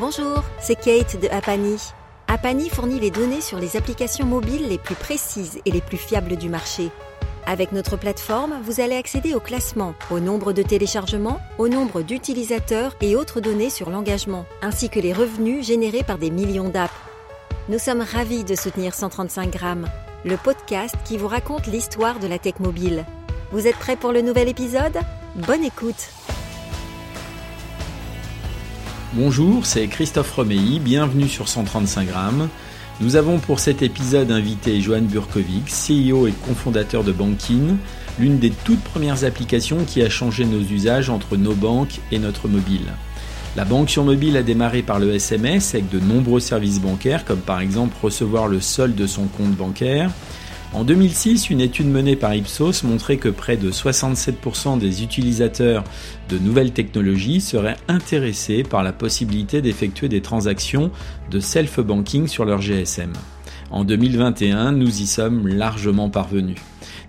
[0.00, 1.76] Bonjour, c'est Kate de Apani.
[2.28, 6.36] Apani fournit les données sur les applications mobiles les plus précises et les plus fiables
[6.36, 6.90] du marché.
[7.46, 12.94] Avec notre plateforme, vous allez accéder au classement, au nombre de téléchargements, au nombre d'utilisateurs
[13.00, 16.94] et autres données sur l'engagement, ainsi que les revenus générés par des millions d'apps.
[17.68, 19.88] Nous sommes ravis de soutenir 135 grammes,
[20.24, 23.04] le podcast qui vous raconte l'histoire de la tech mobile.
[23.50, 24.98] Vous êtes prêts pour le nouvel épisode?
[25.34, 26.08] Bonne écoute
[29.14, 32.48] Bonjour, c'est Christophe Romeilly, bienvenue sur 135 grammes.
[33.00, 37.78] Nous avons pour cet épisode invité Johan Burkovic, CEO et cofondateur de Bankin,
[38.18, 42.48] l'une des toutes premières applications qui a changé nos usages entre nos banques et notre
[42.48, 42.92] mobile.
[43.56, 47.40] La banque sur mobile a démarré par le SMS avec de nombreux services bancaires comme
[47.40, 50.10] par exemple recevoir le solde de son compte bancaire,
[50.74, 55.82] en 2006, une étude menée par Ipsos montrait que près de 67% des utilisateurs
[56.28, 60.90] de nouvelles technologies seraient intéressés par la possibilité d'effectuer des transactions
[61.30, 63.12] de self-banking sur leur GSM.
[63.70, 66.58] En 2021, nous y sommes largement parvenus.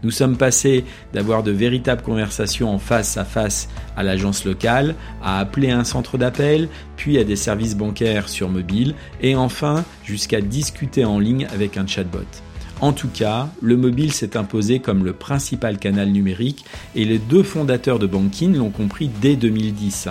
[0.04, 5.40] Nous sommes passés d'avoir de véritables conversations en face à face à l'agence locale, à
[5.40, 11.04] appeler un centre d'appel, puis à des services bancaires sur mobile, et enfin jusqu'à discuter
[11.04, 12.49] en ligne avec un chatbot.
[12.82, 16.64] En tout cas, le mobile s'est imposé comme le principal canal numérique
[16.96, 20.08] et les deux fondateurs de Bankin l'ont compris dès 2010.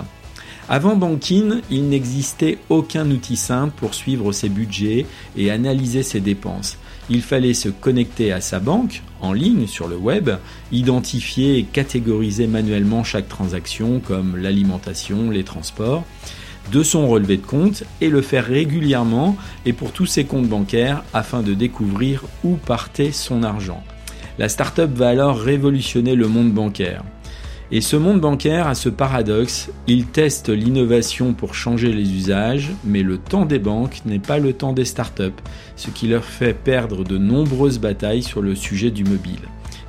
[0.68, 6.76] Avant Bankin, il n'existait aucun outil simple pour suivre ses budgets et analyser ses dépenses.
[7.08, 10.28] Il fallait se connecter à sa banque en ligne sur le web,
[10.70, 16.04] identifier et catégoriser manuellement chaque transaction comme l'alimentation, les transports,
[16.72, 21.04] de son relevé de compte et le faire régulièrement et pour tous ses comptes bancaires
[21.14, 23.82] afin de découvrir où partait son argent.
[24.38, 27.02] La startup va alors révolutionner le monde bancaire.
[27.70, 33.02] Et ce monde bancaire a ce paradoxe, il teste l'innovation pour changer les usages, mais
[33.02, 35.42] le temps des banques n'est pas le temps des startups,
[35.76, 39.42] ce qui leur fait perdre de nombreuses batailles sur le sujet du mobile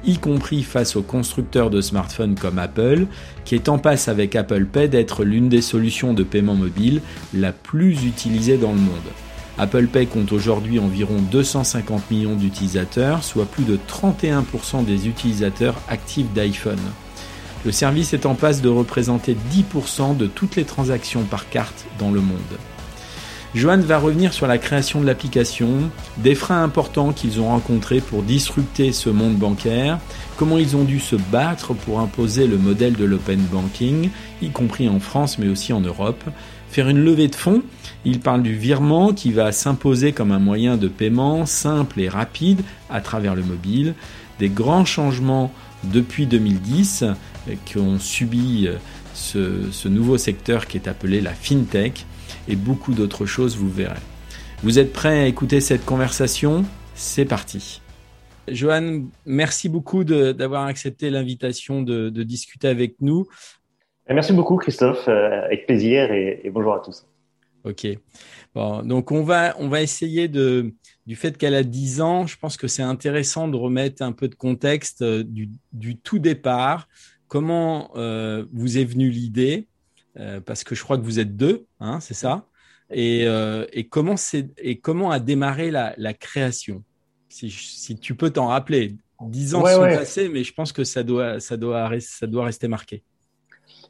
[0.10, 3.06] y compris face aux constructeurs de smartphones comme Apple,
[3.46, 7.02] qui est en passe avec Apple Pay d'être l'une des solutions de paiement mobile
[7.34, 8.96] la plus utilisée dans le monde.
[9.58, 16.32] Apple Pay compte aujourd'hui environ 250 millions d'utilisateurs, soit plus de 31% des utilisateurs actifs
[16.34, 16.80] d'iPhone.
[17.66, 22.12] Le service est en passe de représenter 10% de toutes les transactions par carte dans
[22.12, 22.38] le monde.
[23.56, 28.22] Johan va revenir sur la création de l'application, des freins importants qu'ils ont rencontrés pour
[28.22, 29.98] disrupter ce monde bancaire,
[30.38, 34.12] comment ils ont dû se battre pour imposer le modèle de l'open banking,
[34.44, 36.24] y compris en France mais aussi en Europe,
[36.70, 37.64] faire une levée de fonds.
[38.06, 42.62] Il parle du virement qui va s'imposer comme un moyen de paiement simple et rapide
[42.92, 43.96] à travers le mobile,
[44.38, 45.52] des grands changements
[45.84, 47.04] depuis 2010
[47.66, 48.68] qui ont subi
[49.16, 52.06] ce, ce nouveau secteur qui est appelé la fintech
[52.50, 54.00] et beaucoup d'autres choses, vous verrez.
[54.64, 56.66] Vous êtes prêts à écouter cette conversation?
[56.96, 57.82] C'est parti.
[58.50, 63.28] Johan, merci beaucoup d'avoir accepté l'invitation de, discuter avec nous.
[64.10, 67.06] Merci beaucoup Christophe, euh, avec plaisir et, bonjour à tous.
[67.64, 67.88] Ok.
[68.56, 70.74] Bon, donc on va, on va essayer de,
[71.06, 74.28] du fait qu'elle a 10 ans, je pense que c'est intéressant de remettre un peu
[74.28, 76.88] de contexte euh, du, tout départ.
[77.28, 79.68] Comment euh, vous est venue l'idée?
[80.18, 82.46] Euh, parce que je crois que vous êtes deux, hein, c'est ça?
[82.92, 84.16] Et, euh, et, comment
[84.58, 86.84] et comment a démarré la, la création?
[87.28, 88.96] Si, si, tu peux t'en rappeler.
[89.22, 92.68] Dix ans sont passés, mais je pense que ça doit, ça doit, ça doit rester
[92.68, 93.04] marqué.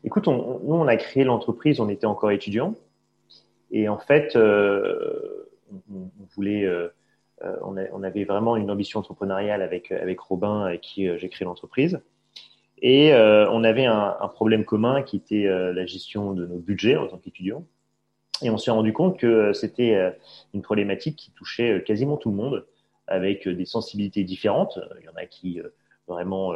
[0.03, 2.75] Écoute, on, nous, on a créé l'entreprise, on était encore étudiants.
[3.71, 5.47] Et en fait, euh,
[5.91, 6.89] on, voulait, euh,
[7.61, 12.01] on, avait vraiment une ambition entrepreneuriale avec, avec Robin, avec qui j'ai créé l'entreprise.
[12.81, 16.95] Et euh, on avait un, problème commun qui était euh, la gestion de nos budgets
[16.95, 17.65] en tant qu'étudiants.
[18.41, 19.97] Et on s'est rendu compte que euh, c'était
[20.53, 22.65] une problématique qui touchait quasiment tout le monde,
[23.07, 24.79] avec des sensibilités différentes.
[24.99, 25.59] Il y en a qui
[26.07, 26.53] vraiment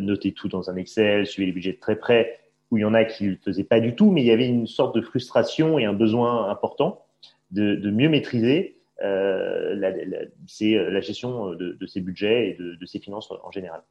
[0.00, 2.94] notaient tout dans un Excel, suivaient les budgets de très près, ou il y en
[2.94, 5.02] a qui ne le faisaient pas du tout, mais il y avait une sorte de
[5.02, 7.04] frustration et un besoin important
[7.50, 9.90] de, mieux maîtriser la,
[11.02, 13.82] gestion de, de, ces budgets et de, de ses finances en général.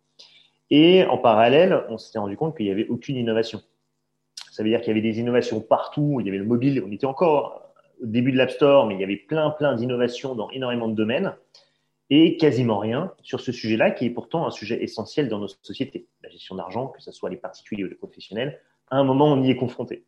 [0.70, 3.62] Et en parallèle, on s'était rendu compte qu'il n'y avait aucune innovation.
[4.52, 6.18] Ça veut dire qu'il y avait des innovations partout.
[6.20, 6.84] Il y avait le mobile.
[6.86, 10.36] On était encore au début de l'App Store, mais il y avait plein, plein d'innovations
[10.36, 11.36] dans énormément de domaines
[12.10, 16.08] et quasiment rien sur ce sujet-là, qui est pourtant un sujet essentiel dans nos sociétés.
[16.24, 19.44] La gestion d'argent, que ce soit les particuliers ou les professionnels, à un moment, on
[19.44, 20.06] y est confronté.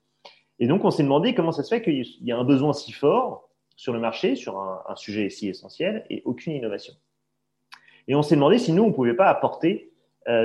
[0.60, 2.92] Et donc, on s'est demandé comment ça se fait qu'il y a un besoin si
[2.92, 6.94] fort sur le marché, sur un, sujet si essentiel, et aucune innovation.
[8.08, 9.89] Et on s'est demandé si nous, on ne pouvait pas apporter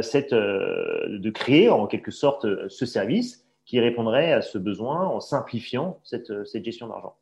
[0.02, 5.20] cette, euh, de créer en quelque sorte ce service qui répondrait à ce besoin en
[5.20, 6.30] simplifiant cette,
[6.62, 7.16] gestion d'argent.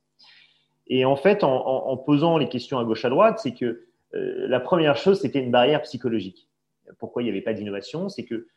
[0.89, 4.97] Et en fait, en, posant les questions à gauche à droite, c'est que la première
[4.97, 6.49] chose, c'était une barrière psychologique.
[6.99, 8.09] Pourquoi il n'y avait pas d'innovation?
[8.09, 8.49] C'est que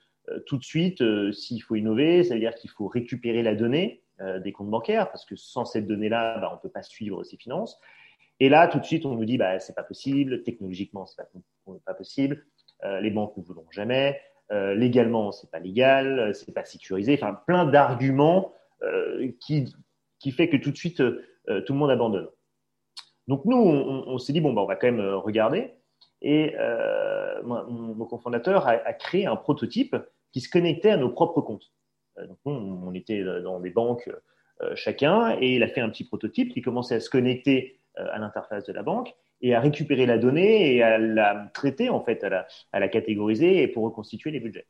[0.47, 4.01] tout de suite, s'il faut innover, ça veut dire qu'il faut récupérer la donnée
[4.43, 7.37] des comptes bancaires, parce que sans cette donnée-là, bah, on ne peut pas suivre ses
[7.37, 7.79] finances.
[8.39, 11.29] Et là, tout de suite, on nous dit, bah, c'est pas possible, technologiquement, c'est pas,
[11.85, 12.54] pas possible, euh,
[13.01, 14.19] les banques ne voudront jamais,
[14.51, 18.53] euh, légalement, c'est pas légal, euh, c'est pas sécurisé, enfin, plein d'arguments
[18.83, 19.73] euh, qui,
[20.19, 22.27] qui fait que tout de suite, tout le monde abandonne.
[23.27, 25.71] Donc, nous, on, s'est dit, bon, bah, on va quand même regarder.
[26.21, 26.55] Et
[27.43, 29.95] mon, cofondateur a, créé un prototype
[30.31, 31.71] qui se connectait à nos propres comptes.
[32.17, 34.09] donc, nous, on était dans des banques
[34.75, 38.19] chacun, et il a fait un petit prototype qui commençait à se connecter euh, à
[38.19, 42.23] l'interface de la banque et à récupérer la donnée et à la traiter, en fait,
[42.23, 44.67] à la, à la catégoriser et pour reconstituer les budgets.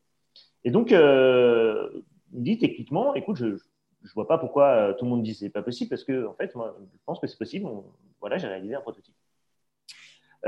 [0.63, 1.89] Et donc, euh,
[2.33, 5.49] il dit techniquement, écoute, je ne vois pas pourquoi euh, tout le monde dit c'est
[5.49, 7.67] pas possible parce que, en fait, moi, je pense que c'est possible.
[8.19, 9.15] voilà, j'ai réalisé un prototype.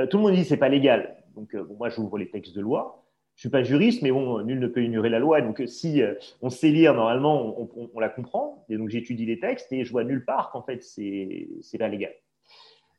[0.10, 1.24] tout le monde dit c'est pas légal.
[1.36, 3.04] Donc, moi, j'ouvre les textes de loi.
[3.36, 5.42] Je suis pas juriste, mais bon, nul ne peut ignorer la loi.
[5.42, 6.02] Donc, si
[6.42, 8.66] on sait lire, normalement, on, on la comprend.
[8.68, 12.14] Et donc, j'étudie les textes et je vois nulle part qu'en fait, c'est pas légal.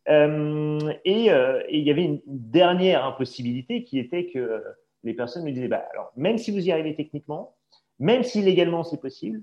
[0.08, 4.62] Euh, euh, et, il y avait une dernière impossibilité qui était que
[5.04, 7.56] les personnes me disaient, bah, alors, même si vous y arrivez techniquement,
[7.98, 9.42] même si légalement c'est possible,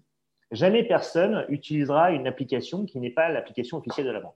[0.52, 4.36] jamais personne utilisera une application qui n'est pas l'application officielle de la banque.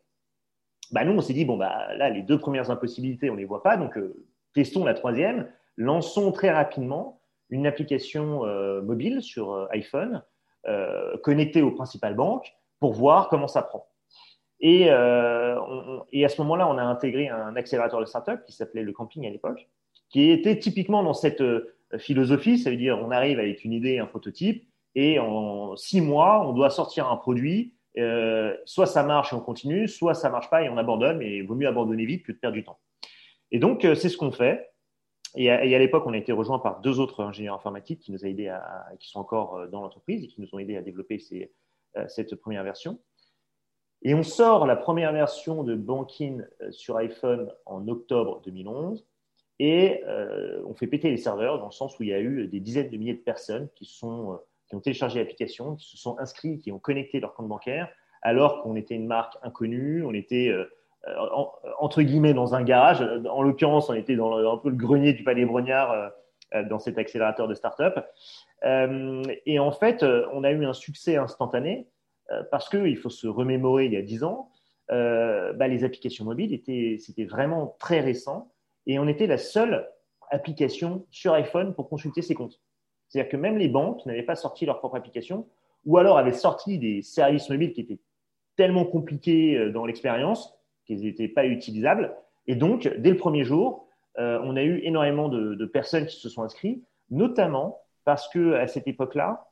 [0.91, 3.45] Bah, nous, on s'est dit, bon, bah, là, les deux premières impossibilités, on ne les
[3.45, 7.21] voit pas, donc euh, testons la troisième, lançons très rapidement
[7.51, 8.43] une application
[8.83, 10.21] mobile sur iPhone
[11.23, 13.87] connectée aux principales banques pour voir comment ça prend.
[14.61, 15.57] Et, euh,
[16.11, 19.25] et à ce moment-là, on a intégré un accélérateur de start-up qui s'appelait le camping
[19.25, 19.67] à l'époque,
[20.09, 22.57] qui était typiquement dans cette euh, philosophie.
[22.57, 26.53] Ça veut dire, on arrive avec une idée, un prototype, et en six mois, on
[26.53, 27.73] doit sortir un produit.
[27.97, 31.37] Euh, soit ça marche et on continue, soit ça marche pas et on abandonne, mais
[31.37, 32.79] il vaut mieux abandonner vite que de perdre du temps.
[33.51, 34.69] Et donc, c'est ce qu'on fait.
[35.35, 38.95] Et à, l'époque, on a été rejoint par deux autres ingénieurs informatiques qui nous à,
[38.99, 41.19] qui sont encore dans l'entreprise et qui nous ont aidé à développer
[42.07, 42.99] cette première version.
[44.01, 49.05] Et on sort la première version de Banking euh, sur iPhone en octobre 2011
[49.61, 52.47] et euh, on fait péter les serveurs dans le sens où il y a eu
[52.47, 56.59] des dizaines de milliers de personnes qui, euh, ont téléchargé l'application, qui se sont inscrits,
[56.59, 57.89] qui ont connecté leur compte bancaire,
[58.21, 60.53] alors qu'on était une marque inconnue, on était
[61.79, 63.01] entre guillemets dans un garage.
[63.29, 66.11] En l'occurrence, on était dans un peu le grenier du Palais Brognard
[66.69, 67.97] dans cet accélérateur de start-up.
[68.63, 71.87] et en fait, on a eu un succès instantané
[72.51, 74.49] parce qu'il faut se remémorer il y a 10 ans,
[74.91, 78.51] euh, bah, les applications mobiles, étaient, c'était vraiment très récent
[78.87, 79.87] et on était la seule
[80.31, 82.59] application sur iPhone pour consulter ses comptes.
[83.07, 85.47] C'est-à-dire que même les banques n'avaient pas sorti leur propre application
[85.85, 87.99] ou alors avaient sorti des services mobiles qui étaient
[88.57, 90.55] tellement compliqués euh, dans l'expérience
[90.85, 92.15] qu'ils n'étaient pas utilisables.
[92.47, 93.85] Et donc, dès le premier jour,
[94.17, 98.67] on a eu énormément de, de, personnes qui se sont inscrites, notamment parce que à
[98.67, 99.48] cette époque-là,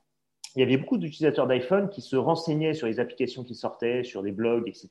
[0.56, 4.24] il y avait beaucoup d'utilisateurs d'iPhone qui se renseignaient sur les applications qui sortaient, sur
[4.24, 4.90] des blogs, etc.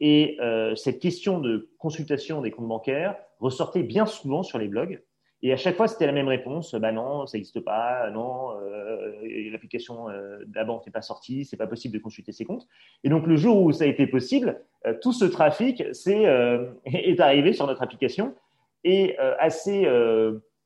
[0.00, 5.02] Et euh, cette question de consultation des comptes bancaires ressortait bien souvent sur les blogs.
[5.42, 6.74] Et à chaque fois, c'était la même réponse.
[6.74, 8.10] Bah non, ça n'existe pas.
[8.10, 11.44] Non, euh, l'application euh, de la banque n'est pas sortie.
[11.44, 12.66] C'est pas possible de consulter ses comptes.
[13.04, 14.60] Et donc, le jour où ça a été possible,
[15.00, 16.06] tout ce trafic est,
[16.84, 18.34] est arrivé sur notre application.
[18.82, 19.88] Et assez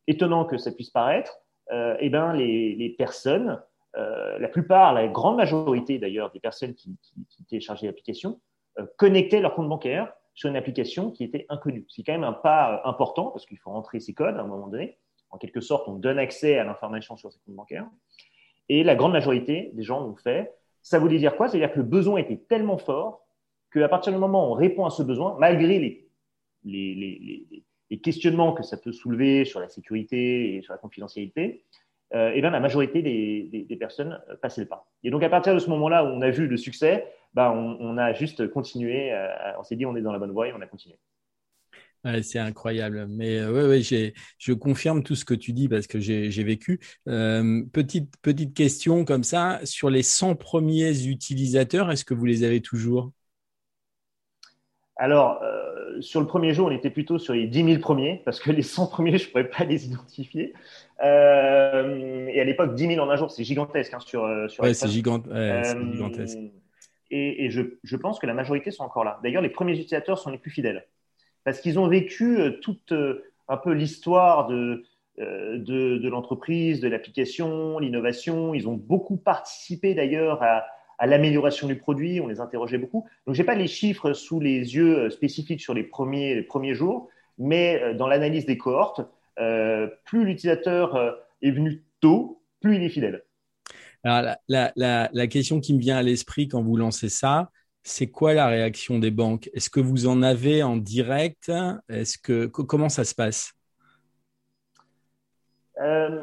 [0.07, 1.39] étonnant que ça puisse paraître,
[1.71, 3.59] eh ben, les personnes
[3.97, 6.97] euh, la plupart, la grande majorité d'ailleurs des personnes qui,
[7.49, 8.41] téléchargeaient l'application
[8.79, 11.85] euh, connectaient leur compte bancaire sur une application qui était inconnue.
[11.89, 14.47] C'est quand même un pas euh, important parce qu'il faut rentrer ses codes à un
[14.47, 14.99] moment donné.
[15.29, 17.87] En quelque sorte, on donne accès à l'information sur ses comptes bancaires.
[18.69, 20.55] Et la grande majorité des gens l'ont fait.
[20.81, 21.49] Ça voulait dire quoi?
[21.49, 23.27] Ça veut dire que le besoin était tellement fort
[23.73, 26.09] qu'à partir du moment où on répond à ce besoin, malgré
[26.65, 31.65] les questionnements que ça peut soulever sur la sécurité et sur la confidentialité,
[32.15, 34.87] euh, et bien la majorité des, personnes euh, passaient le pas.
[35.03, 37.97] Et donc à partir de ce moment-là où on a vu le succès, bah, on,
[37.97, 39.29] a juste continué, euh,
[39.59, 40.97] on s'est dit on est dans la bonne voie et on a continué.
[42.23, 43.07] c'est incroyable.
[43.09, 43.81] Mais ouais, ouais,
[44.39, 46.81] je confirme tout ce que tu dis parce que j'ai vécu.
[47.07, 52.61] petite, petite question comme ça, sur les 100 premiers utilisateurs, est-ce que vous les avez
[52.61, 53.13] toujours?
[54.97, 55.43] Alors,
[56.01, 58.63] sur le premier jour, on était plutôt sur les 10 000 premiers, parce que les
[58.63, 60.53] 100 premiers, je ne pourrais pas les identifier.
[61.03, 64.63] Euh, et à l'époque, 10 000 en un jour, c'est gigantesque hein, sur, euh, sur
[64.63, 66.39] ouais, c'est euh, gigantesque.
[67.11, 69.21] Et, je, pense que la majorité sont encore là.
[69.23, 70.87] D'ailleurs, les premiers utilisateurs sont les plus fidèles,
[71.45, 72.95] parce qu'ils ont vécu toute
[73.49, 74.85] un peu l'histoire de,
[75.19, 78.55] de, l'entreprise, de l'application, l'innovation.
[78.55, 80.65] Ils ont beaucoup participé d'ailleurs à,
[81.07, 82.19] l'amélioration du produit.
[82.21, 83.05] On les interrogeait beaucoup.
[83.27, 86.75] Donc, je n'ai pas les chiffres sous les yeux spécifiques sur les premiers, les premiers
[86.75, 89.03] jours, mais dans l'analyse des cohortes,
[89.37, 93.25] plus l'utilisateur est venu tôt, plus il est fidèle.
[94.05, 97.51] Alors, la, question qui me vient à l'esprit quand vous lancez ça,
[97.85, 99.49] c'est quoi la réaction des banques?
[99.55, 101.51] Est-ce que vous en avez en direct?
[101.89, 103.55] Est-ce que comment ça se passe?
[105.81, 106.23] Euh,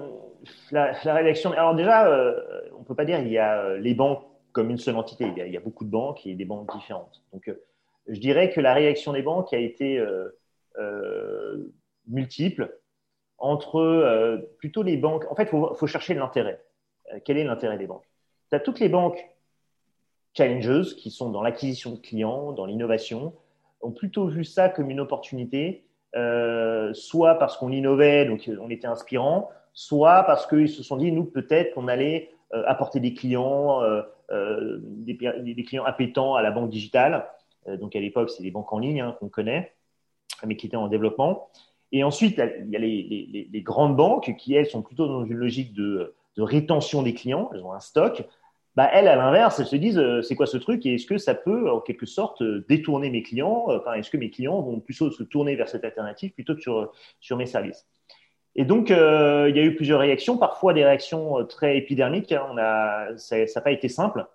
[0.71, 1.51] la, réaction.
[1.51, 2.39] Alors déjà, euh,
[2.77, 5.25] on peut pas dire il y a euh, les banques comme une seule entité.
[5.25, 7.23] Il y a, il y a beaucoup de banques et des banques différentes.
[7.33, 7.51] Donc,
[8.07, 10.03] je dirais que la réaction des banques a été
[12.07, 12.79] multiple
[13.39, 15.25] entre plutôt les banques.
[15.31, 16.61] En fait, il faut, chercher l'intérêt.
[17.25, 18.07] quel est l'intérêt des banques?
[18.63, 19.23] Toutes les banques
[20.35, 23.33] challengers qui sont dans l'acquisition de clients, dans l'innovation,
[23.81, 28.87] ont plutôt vu ça comme une opportunité, euh, soit parce qu'on innovait, donc on était
[28.87, 33.81] inspirant, soit parce qu'ils se sont dit, nous, peut-être qu'on allait euh, apporter des clients,
[33.83, 34.01] euh,
[34.81, 37.27] des, clients appétants à la banque digitale.
[37.67, 39.73] donc à l'époque, c'est des banques en ligne hein, qu'on connaît,
[40.45, 41.49] mais qui étaient en développement.
[41.91, 45.73] Et ensuite, il y a les, grandes banques qui, elles, sont plutôt dans une logique
[45.73, 47.49] de, rétention des clients.
[47.53, 48.23] Elles ont un stock.
[48.75, 51.17] Bah, elles, à l'inverse, elles se disent euh, c'est quoi ce truc et est-ce que
[51.17, 53.65] ça peut en quelque sorte euh, détourner mes clients?
[53.67, 56.93] Enfin, Est-ce que mes clients vont plutôt se tourner vers cette alternative plutôt que sur,
[57.19, 57.87] sur mes services?
[58.55, 62.31] Et donc, euh, il y a eu plusieurs réactions, parfois des réactions très épidermiques.
[62.31, 62.47] Hein.
[62.51, 64.25] On a, ça n'a pas été simple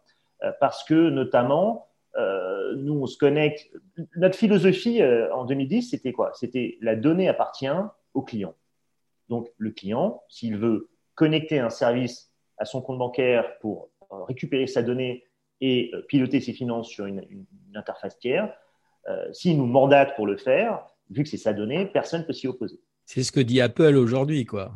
[0.61, 1.89] parce que notamment,
[2.77, 3.71] nous, on se connecte.
[4.17, 6.33] Notre philosophie en 2010, c'était quoi?
[6.35, 7.67] C'était la donnée appartient
[8.15, 8.55] au client.
[9.29, 14.67] Donc, le client, s'il veut connecter un service à son compte bancaire pour euh, récupérer
[14.67, 15.25] sa donnée
[15.61, 17.25] et euh, piloter ses finances sur une,
[17.75, 18.53] interface tiers.
[19.09, 22.33] Euh, s'il nous mandate pour le faire, vu que c'est sa donnée, personne ne peut
[22.33, 22.81] s'y opposer.
[23.05, 24.73] C'est ce que dit Apple aujourd'hui, quoi.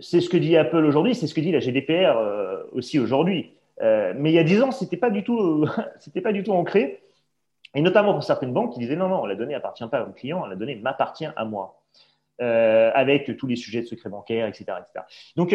[0.00, 2.14] C'est ce que dit Apple aujourd'hui, c'est ce que dit la GDPR
[2.72, 3.54] aussi aujourd'hui.
[3.80, 5.10] Mais il y a dix ans, c'était pas
[6.22, 7.02] pas du tout ancré,
[7.74, 10.46] et notamment pour certaines banques qui disaient non, non, la donnée appartient pas au client,
[10.46, 11.82] la donnée m'appartient à moi,
[12.38, 15.04] avec tous les sujets de secret bancaire, etc., etc.
[15.36, 15.50] Donc,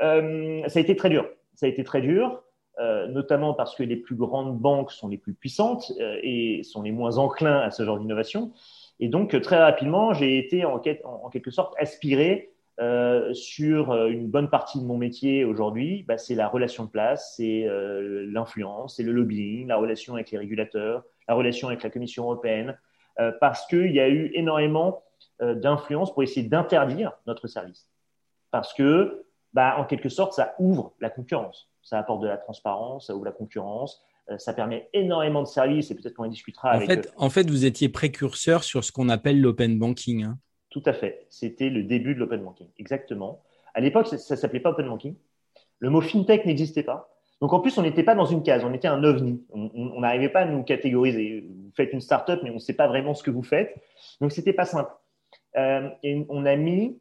[0.00, 1.28] ça a été très dur.
[1.54, 2.42] Ça a été très dur.
[2.80, 6.82] Euh, notamment parce que les plus grandes banques sont les plus puissantes euh, et sont
[6.82, 8.52] les moins enclins à ce genre d'innovation.
[9.00, 14.80] Et donc, très rapidement, j'ai été en, quelque sorte aspiré euh, sur une bonne partie
[14.80, 16.04] de mon métier aujourd'hui.
[16.08, 20.38] Bah, c'est la relation de place, c'est l'influence, c'est le lobbying, la relation avec les
[20.38, 22.78] régulateurs, la relation avec la Commission européenne,
[23.38, 25.02] parce qu'il y a eu énormément
[25.40, 27.88] d'influence pour essayer d'interdire notre service.
[28.50, 33.06] Parce que, bah, en quelque sorte, ça ouvre la concurrence ça apporte de la transparence,
[33.06, 36.70] ça ouvre la concurrence, euh, ça permet énormément de services et peut-être qu'on en discutera.
[36.70, 40.24] En, avec fait, en fait, vous étiez précurseur sur ce qu'on appelle l'open banking.
[40.24, 40.38] Hein.
[40.70, 41.26] Tout à fait.
[41.28, 43.42] C'était le début de l'open banking, exactement.
[43.74, 45.14] À l'époque, ça ne s'appelait pas open banking.
[45.78, 47.10] Le mot fintech n'existait pas.
[47.40, 49.42] Donc en plus, on n'était pas dans une case, on était un ovni.
[49.52, 51.46] On n'arrivait pas à nous catégoriser.
[51.48, 53.74] Vous faites une startup, mais on ne sait pas vraiment ce que vous faites.
[54.20, 54.90] Donc c'était pas simple.
[55.56, 56.98] Euh, et on a mis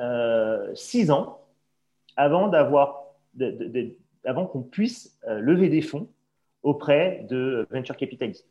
[0.00, 1.40] euh, six ans
[2.16, 6.08] avant avant qu'on puisse euh, lever des fonds
[6.62, 8.48] auprès de venture capitalistes.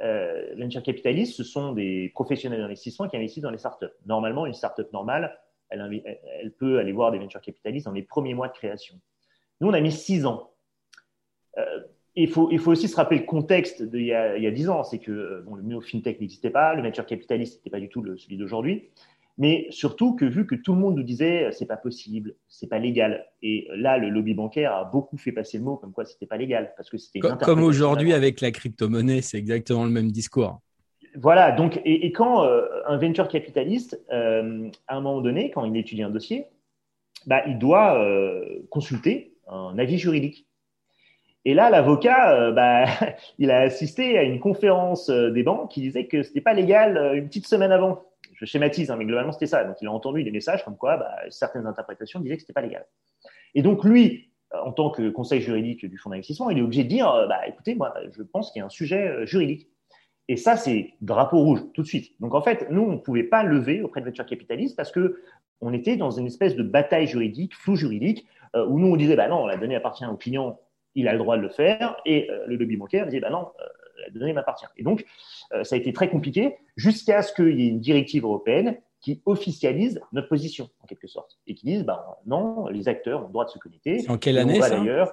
[0.00, 3.86] Euh, venture capitalistes, ce sont des professionnels d'investissement qui investissent dans les startups.
[4.06, 8.48] Normalement, une startup normale, elle, peut aller voir des venture capitalistes dans les premiers mois
[8.48, 8.94] de création.
[9.60, 10.50] Nous, on a mis six ans.
[11.58, 11.80] Euh,
[12.14, 14.82] il, faut, aussi se rappeler le contexte d'il y, a, dix ans.
[14.84, 18.02] C'est que bon, le mot fintech n'existait pas, le venture capitaliste n'était pas du tout
[18.02, 18.90] le, celui d'aujourd'hui
[19.38, 22.78] mais surtout que vu que tout le monde nous disait c'est pas possible, c'est pas
[22.78, 26.26] légal, et là le lobby bancaire a beaucoup fait passer le mot comme quoi c'était
[26.26, 30.10] pas légal parce que c'était comme, comme aujourd'hui avec la crypto-monnaie, c'est exactement le même
[30.10, 30.60] discours.
[31.14, 35.76] Voilà, donc et, quand euh, un venture capitaliste, euh, à un moment donné, quand il
[35.76, 36.46] étudie un dossier,
[37.26, 40.46] bah, il doit euh, consulter un avis juridique.
[41.44, 42.84] Et là, l'avocat, bah,
[43.38, 47.26] il a assisté à une conférence des banques qui disait que c'était pas légal une
[47.26, 48.04] petite semaine avant
[48.42, 49.64] je schématise, hein, mais globalement, c'était ça.
[49.64, 52.52] Donc, il a entendu des messages comme quoi bah, certaines interprétations disaient que ce n'était
[52.52, 52.84] pas légal.
[53.54, 56.82] Et donc, lui, euh, en tant que conseil juridique du fonds d'investissement, il est obligé
[56.82, 59.68] de dire euh, bah, écoutez, moi, je pense qu'il y a un sujet euh, juridique.
[60.26, 62.14] Et ça, c'est drapeau rouge tout de suite.
[62.18, 65.20] Donc, en fait, nous, on ne pouvait pas lever auprès de venture capitalistes parce que
[65.60, 69.28] on était dans une espèce de bataille juridique, flou juridique, où nous, on disait bah
[69.28, 70.58] non, la donnée appartient au client,
[70.96, 73.46] il a le droit de le faire, et le lobby bancaire disait bah non,
[74.02, 74.66] la donnée m'appartient.
[74.76, 75.04] Et donc,
[75.52, 79.20] euh, ça a été très compliqué jusqu'à ce qu'il y ait une directive européenne qui
[79.26, 83.32] officialise notre position, en quelque sorte, et qui dise, bah, non, les acteurs ont le
[83.32, 84.08] droit de se connecter.
[84.08, 85.12] En quelle année, ça d'ailleurs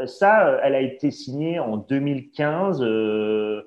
[0.00, 3.62] euh, Ça, euh, elle a été signée en 2015, euh,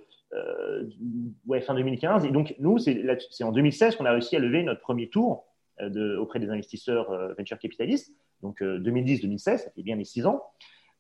[1.48, 2.26] ouais, fin 2015.
[2.26, 5.46] Et donc, nous, c'est en 2016 qu'on a réussi à lever notre premier tour
[5.82, 8.14] de, auprès des investisseurs venture capitalistes.
[8.42, 10.44] Donc 2010-2016, ça fait bien les six ans.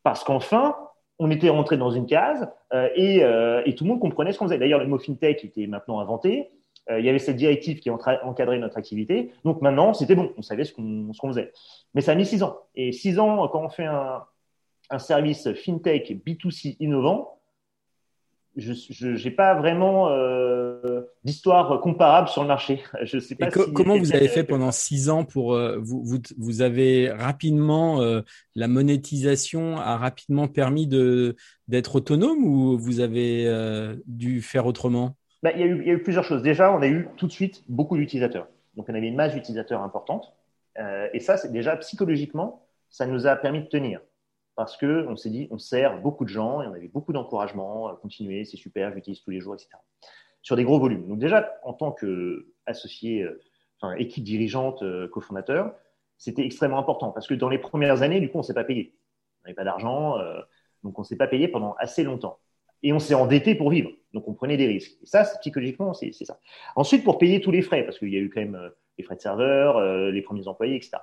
[0.04, 0.76] Parce qu'enfin,
[1.20, 2.48] on était rentré dans une case
[2.96, 4.58] et, et, tout le monde comprenait ce qu'on faisait.
[4.58, 6.50] D'ailleurs, le mot fintech était maintenant inventé.
[6.90, 9.32] il y avait cette directive qui encadrait notre activité.
[9.44, 11.52] Donc maintenant, c'était bon, on savait ce qu'on faisait.
[11.94, 12.58] Mais ça a mis six ans.
[12.74, 14.24] Et six ans, quand on fait un,
[14.90, 17.39] un service fintech B2C innovant,
[18.60, 22.84] je n'ai pas vraiment euh, d'histoire comparable sur le marché.
[23.04, 26.62] Je sais pas comment vous avez fait pendant six ans pour euh, vous, vous, vous,
[26.62, 28.22] avez rapidement euh,
[28.56, 31.36] la monétisation a rapidement permis de
[31.68, 33.48] d'être autonome ou vous avez
[34.06, 35.16] dû faire autrement?
[35.44, 36.42] Bah, il, y a eu, il, y a eu, plusieurs choses.
[36.42, 38.48] Déjà, on a eu tout de suite beaucoup d'utilisateurs.
[38.76, 40.34] Donc, on avait une masse d'utilisateurs importante.
[41.14, 44.02] et ça, c'est déjà psychologiquement, ça nous a permis de tenir
[44.60, 47.96] parce qu'on s'est dit, on sert beaucoup de gens et on avait beaucoup d'encouragement, à
[47.96, 49.70] continuer, c'est super, j'utilise tous les jours, etc.
[50.42, 51.08] Sur des gros volumes.
[51.08, 53.42] Donc déjà, en tant qu'associé, euh,
[53.80, 55.74] enfin, équipe dirigeante, euh, cofondateur,
[56.18, 58.66] c'était extrêmement important parce que dans les premières années, du coup, on ne s'est pas
[58.66, 58.98] payé.
[59.40, 60.42] On n'avait pas d'argent, euh,
[60.84, 62.38] donc on ne s'est pas payé pendant assez longtemps.
[62.84, 64.98] Et on s'est endetté pour vivre, donc on prenait des risques.
[65.02, 66.38] Et ça, psychologiquement, c'est ça.
[66.76, 69.16] Ensuite, pour payer tous les frais, parce qu'il y a eu quand même les frais
[69.16, 70.98] de serveur, les premiers employés, etc.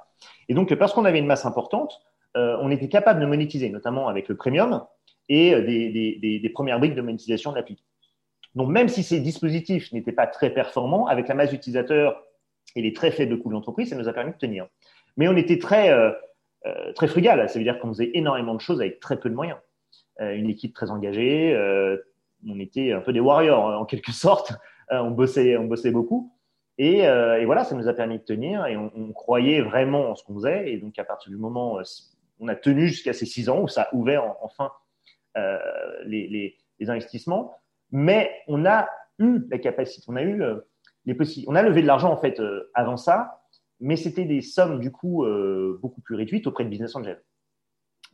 [0.51, 2.03] Et donc, parce qu'on avait une masse importante,
[2.37, 4.83] on était capable de monétiser, notamment avec le premium
[5.29, 7.83] et euh, des, premières briques de monétisation de l'appli.
[8.55, 12.23] Donc, même si ces dispositifs n'étaient pas très performants, avec la masse d'utilisateurs
[12.75, 14.67] et les très faibles coûts de l'entreprise, ça nous a permis de tenir.
[15.17, 16.13] Mais on était très, euh,
[16.95, 19.59] très frugal, ça veut dire qu'on faisait énormément de choses avec très peu de moyens.
[20.21, 21.55] une équipe très engagée,
[22.49, 24.53] on était un peu des warriors en quelque sorte,
[24.91, 26.33] on, bossait, on bossait beaucoup.
[26.79, 27.03] Et,
[27.45, 30.35] voilà, ça nous a permis de tenir et on, on croyait vraiment en ce qu'on
[30.35, 30.73] faisait.
[30.73, 31.79] Et donc, à partir du moment
[32.41, 34.71] on a tenu jusqu'à ces six ans où ça a ouvert enfin
[35.37, 35.59] euh,
[36.05, 36.57] les,
[36.89, 37.55] investissements.
[37.91, 38.89] Mais on a
[39.19, 40.61] eu la capacité, on a eu euh,
[41.05, 41.51] les possibilités.
[41.51, 43.43] On a levé de l'argent en fait euh, avant ça,
[43.81, 45.27] mais c'était des sommes du coup
[45.83, 47.23] beaucoup plus réduites auprès de Business Angel.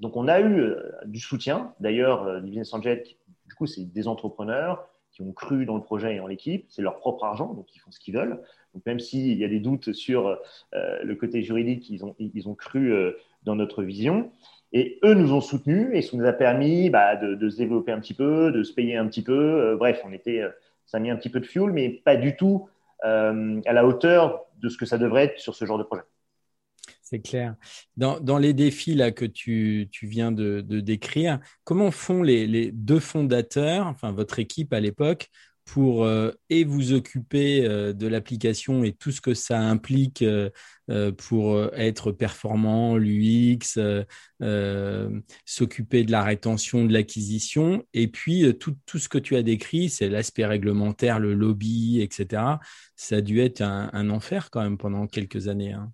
[0.01, 0.75] Donc on a eu
[1.05, 1.73] du soutien.
[1.79, 3.05] D'ailleurs, Business Angel,
[3.47, 6.67] du coup, c'est des entrepreneurs qui ont cru dans le projet et en l'équipe.
[6.69, 8.41] C'est leur propre argent, donc ils font ce qu'ils veulent.
[8.75, 10.39] Donc même s'il y a des doutes sur
[10.73, 12.93] le côté juridique, ils ont, ils ont cru
[13.45, 14.31] dans notre vision.
[14.73, 18.01] Et eux nous ont soutenus et ça nous a permis bah, de, se développer un
[18.01, 19.33] petit peu, de se payer un petit peu.
[19.61, 20.51] Euh, bref, on était, euh,
[20.87, 22.69] ça a mis un petit peu de fuel, mais pas du tout
[23.05, 26.03] euh, à la hauteur de ce que ça devrait être sur ce genre de projet.
[27.13, 27.57] C'est clair.
[27.99, 34.13] Dans, les défis là, que tu, viens de, décrire, comment font les, deux fondateurs, enfin
[34.13, 35.29] votre équipe à l'époque,
[35.67, 40.51] pour euh, et vous occuper euh, de l'application et tout ce que ça implique euh,
[41.19, 43.79] pour être performant, l'UX,
[45.45, 49.91] s'occuper de la rétention, de l'acquisition, et puis tout, tout, ce que tu as décrit,
[49.91, 52.43] c'est l'aspect réglementaire, le lobby, etc.
[52.97, 55.73] Ça a dû être un, enfer quand même pendant quelques années.
[55.73, 55.93] Hein.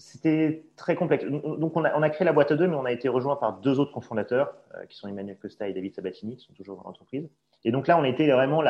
[0.00, 1.24] C'était très complexe.
[1.24, 3.78] Donc, on a, créé la boîte à deux, mais on a été rejoint par deux
[3.78, 4.54] autres cofondateurs,
[4.88, 7.28] qui sont Emmanuel Costa et David Sabatini, qui sont toujours dans l'entreprise.
[7.64, 8.62] Et donc là, on était vraiment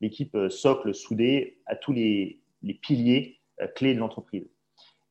[0.00, 2.40] l'équipe euh, socle soudée à tous les,
[2.82, 4.48] piliers euh, clés de l'entreprise.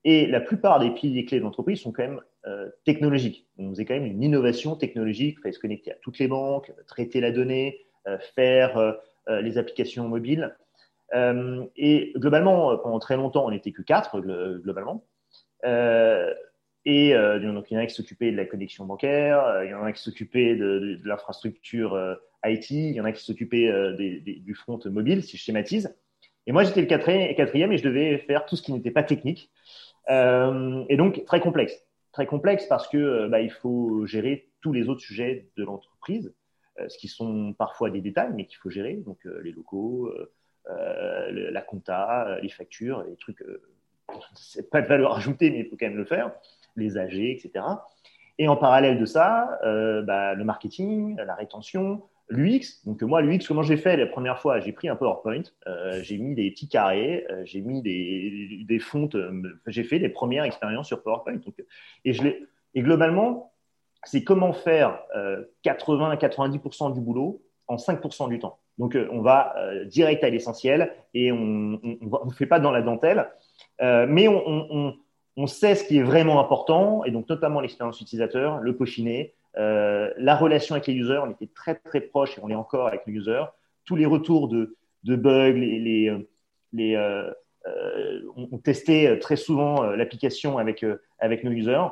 [0.03, 3.47] Et la plupart des piliers clés de l'entreprise sont quand même euh, technologiques.
[3.57, 7.21] On faisait quand même une innovation technologique, fallait se connecter à toutes les banques, traiter
[7.21, 7.81] la donnée,
[8.35, 10.55] faire les applications mobiles.
[11.75, 15.03] et globalement, pendant très longtemps, on n'était que quatre, globalement.
[15.63, 19.83] Et donc, il y en a qui s'occupaient de la connexion bancaire, il y en
[19.83, 24.79] a qui s'occupaient de, l'infrastructure IT, il y en a qui s'occupaient euh, du front
[24.85, 25.95] mobile, si je schématise.
[26.47, 29.51] Et moi, j'étais le quatrième et je devais faire tout ce qui n'était pas technique.
[30.09, 31.73] Euh, et donc, très complexe.
[32.11, 36.33] Très complexe parce que euh, bah, il faut gérer tous les autres sujets de l'entreprise,
[36.87, 38.95] ce qui sont parfois des détails, mais qu'il faut gérer.
[38.95, 40.11] Donc, les locaux,
[40.67, 43.43] la compta, les factures, les trucs,
[44.35, 46.31] c'est pas de valeur ajoutée, mais il faut quand même le faire.
[46.75, 47.65] Les AG, etc.
[48.37, 53.61] Et en parallèle de ça, bah, le marketing, la rétention, L'UX, donc moi, l'UX, comment
[53.61, 54.59] j'ai fait la première fois?
[54.59, 58.79] J'ai pris un PowerPoint, euh, j'ai mis des petits carrés, euh, j'ai mis des, des
[58.79, 61.35] fontes, euh, j'ai fait les premières expériences sur PowerPoint.
[61.35, 61.63] Donc,
[62.03, 62.23] et, je
[62.73, 63.53] et globalement,
[64.05, 64.99] c'est comment faire
[65.63, 68.59] 80-90% du boulot en 5% du temps.
[68.77, 73.29] Donc, on va direct à l'essentiel et on ne fait pas dans la dentelle,
[73.79, 79.33] mais on, sait ce qui est vraiment important, et donc notamment l'expérience utilisateur, le peaufiner,
[79.57, 82.87] euh, la relation avec les users, on était très très proche et on est encore
[82.87, 83.45] avec les users.
[83.85, 85.53] Tous les retours de, bugs,
[86.77, 87.33] euh,
[87.67, 90.85] euh, on, testait très souvent l'application avec,
[91.19, 91.87] avec nos users.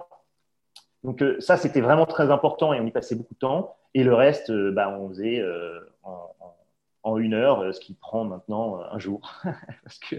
[1.03, 3.75] Donc ça, c'était vraiment très important et on y passait beaucoup de temps.
[3.93, 5.43] Et le reste, bah, on faisait
[6.03, 6.32] en,
[7.03, 9.21] en une heure, ce qui prend maintenant un jour.
[9.83, 10.15] parce que,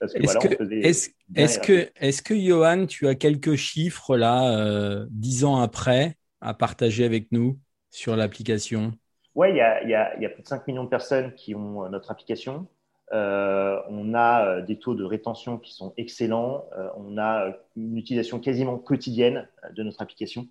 [0.00, 7.04] est-ce que, est-ce que, Johan, tu as quelques chiffres là, dix ans après, à partager
[7.04, 7.58] avec nous
[7.90, 8.92] sur l'application?
[9.34, 11.54] Oui, il y a, y, a, y a, plus de 5 millions de personnes qui
[11.54, 12.66] ont notre application.
[13.12, 16.66] Euh, on a euh, des taux de rétention qui sont excellents.
[16.76, 20.46] Euh, on a une utilisation quasiment quotidienne de notre application.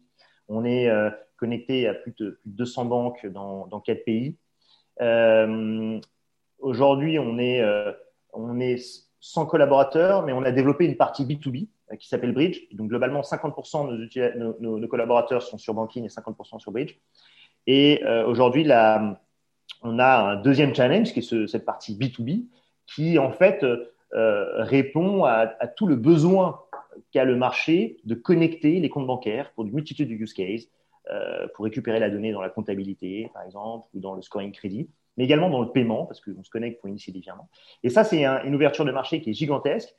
[0.48, 0.90] On est
[1.36, 4.38] connecté à plus de, 200 banques dans, dans 4 pays.
[6.60, 7.64] Aujourd'hui, on est,
[8.34, 11.68] on est 100 collaborateurs, mais on a développé une partie B2B
[12.00, 12.62] qui s'appelle Bridge.
[12.74, 16.96] Donc, globalement, 50% de nos, collaborateurs sont sur Banking et 50% sur Bridge.
[17.66, 18.66] Et aujourd'hui,
[19.84, 22.46] on a un deuxième challenge qui est cette partie B2B
[22.88, 23.64] qui en fait
[24.14, 26.62] euh, répond à, tout le besoin
[27.12, 30.77] qu'a le marché de connecter les comptes bancaires pour une multitude de use cases, euh,
[31.54, 35.24] pour récupérer la donnée dans la comptabilité par exemple ou dans le scoring crédit, mais
[35.24, 37.50] également dans le paiement parce qu'on se connecte pour initier des virements.
[37.84, 39.96] Et ça c'est une ouverture de marché qui est gigantesque.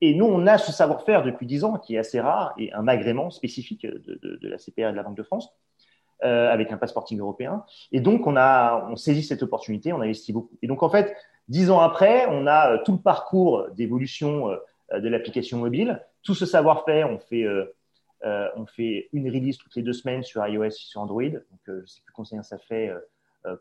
[0.00, 2.88] Et nous, on a ce savoir-faire depuis 10 ans qui est assez rare et un
[2.88, 5.54] agrément spécifique de, la CPR et de la Banque de France.
[6.24, 7.64] Euh, avec un passeporting européen.
[7.90, 10.56] Et donc, on a, on saisit cette opportunité, on investit beaucoup.
[10.62, 11.16] Et donc, en fait,
[11.48, 16.36] dix ans après, on a euh, tout le parcours d'évolution euh, de l'application mobile, tout
[16.36, 17.10] ce savoir-faire.
[17.10, 17.44] On fait,
[18.24, 21.22] on fait une release toutes les deux semaines sur iOS et sur Android.
[21.22, 22.92] Donc, je ne sais plus combien ça fait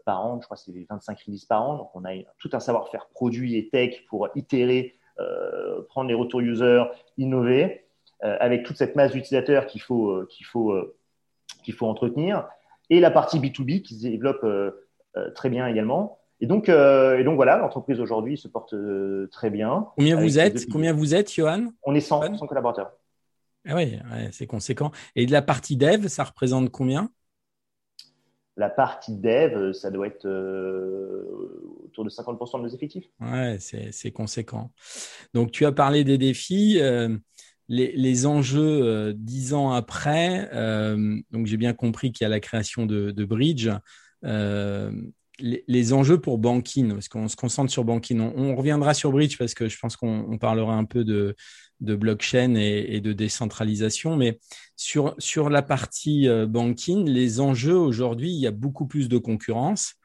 [0.06, 0.40] par an.
[0.40, 1.78] Je crois que c'est 25 releases par an.
[1.78, 4.98] Donc, on a tout un savoir-faire produit et tech pour itérer,
[5.90, 6.84] prendre les retours users,
[7.18, 7.86] innover,
[8.22, 10.76] avec toute cette masse d'utilisateurs qu'il faut, qu'il faut
[11.64, 12.48] qu'il faut entretenir,
[12.90, 16.20] et la partie B2B qui se développe euh, euh, très bien également.
[16.40, 18.74] Et donc, euh, et donc voilà, l'entreprise aujourd'hui se porte
[19.32, 19.88] très bien.
[19.96, 20.68] Combien vous êtes?
[20.70, 21.68] Combien vous êtes, Johan?
[21.84, 22.92] On est 100, 100 collaborateurs.
[23.68, 23.98] Ah oui,
[24.32, 24.92] c'est conséquent.
[25.16, 27.12] Et de la partie dev, ça représente combien?
[28.58, 30.28] La partie dev, ça doit être
[31.86, 33.06] autour de 50% de nos effectifs.
[33.20, 34.72] Ouais, c'est conséquent.
[35.34, 36.80] Donc, tu as parlé des défis
[37.72, 42.40] les, enjeux euh, dix ans après, euh, donc j'ai bien compris qu'il y a la
[42.40, 43.70] création de, Bridge.
[44.24, 44.92] Euh,
[45.40, 49.54] les, enjeux pour Banking, parce qu'on se concentre sur Banking, on, reviendra sur Bridge parce
[49.54, 51.36] que je pense qu'on parlera un peu de,
[51.82, 54.16] de blockchain et, de décentralisation.
[54.16, 54.40] Mais
[54.76, 59.18] sur, sur la partie euh, banking, les enjeux aujourd'hui, il y a beaucoup plus de
[59.18, 59.96] concurrence.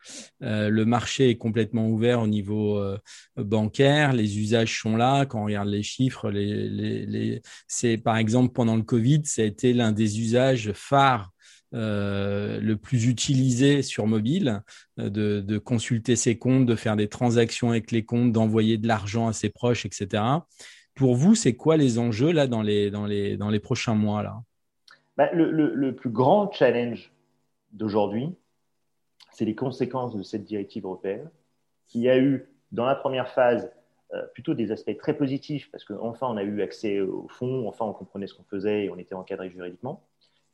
[0.42, 2.98] Euh, le marché est complètement ouvert au niveau euh,
[3.36, 4.14] bancaire.
[4.14, 5.26] Les usages sont là.
[5.26, 9.44] Quand on regarde les chiffres, les, les, c'est par exemple pendant le Covid, ça a
[9.44, 11.30] été l'un des usages phares
[11.72, 14.62] le plus utilisé sur mobile,
[14.96, 19.28] de, de, consulter ses comptes, de faire des transactions avec les comptes, d'envoyer de l'argent
[19.28, 20.22] à ses proches, etc.
[20.96, 24.22] Pour vous, c'est quoi les enjeux là dans les, dans les, dans les prochains mois
[24.22, 24.42] là?
[25.16, 27.12] Bah, le, plus grand challenge
[27.72, 28.34] d'aujourd'hui,
[29.30, 31.30] c'est les conséquences de cette directive européenne
[31.86, 33.70] qui a eu dans la première phase
[34.14, 37.84] euh, plutôt des aspects très positifs parce qu'enfin on a eu accès au fond, enfin
[37.84, 40.02] on comprenait ce qu'on faisait et on était encadré juridiquement.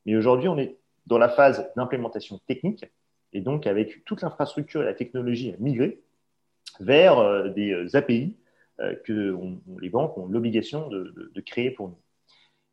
[0.06, 0.76] Mais aujourd'hui, on est
[1.06, 2.84] dans la phase d'implémentation technique
[3.32, 6.00] et donc avec toute l'infrastructure et la technologie à migrer
[6.80, 8.36] vers euh, des euh, API
[8.80, 9.36] euh, que
[9.80, 11.98] les banques ont l'obligation de, créer pour nous.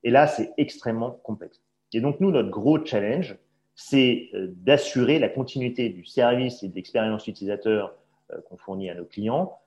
[0.04, 1.62] Et là, c'est extrêmement complexe.
[1.92, 3.38] Et donc, nous, notre gros challenge,
[3.76, 7.94] c'est euh, d'assurer la continuité du service et de l'expérience utilisateur
[8.32, 9.58] euh, qu'on fournit à nos clients,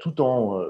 [0.00, 0.60] tout en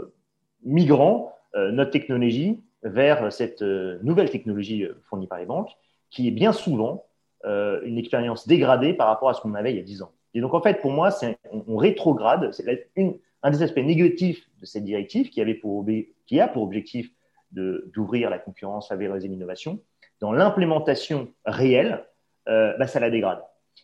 [0.63, 5.71] migrant notre technologie vers cette nouvelle technologie fournie par les banques,
[6.11, 7.07] qui est bien souvent
[7.47, 10.13] une expérience dégradée par rapport à ce qu'on avait il y a 10 ans.
[10.35, 11.09] Et donc, en fait, pour moi,
[11.51, 12.53] on, on rétrograde.
[12.53, 17.11] C'est une, un des aspects négatifs de cette directive qui, avait pour, a pour objectif
[17.53, 19.81] d'ouvrir la concurrence, favoriser l'innovation,
[20.21, 22.07] dans l'implémentation réelle,
[22.49, 23.43] euh, bah, ça la dégrade.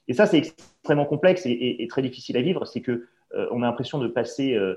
[0.09, 2.65] Et ça, c'est extrêmement complexe et, très difficile à vivre.
[2.65, 4.77] C'est que euh, on a l'impression de passer, euh,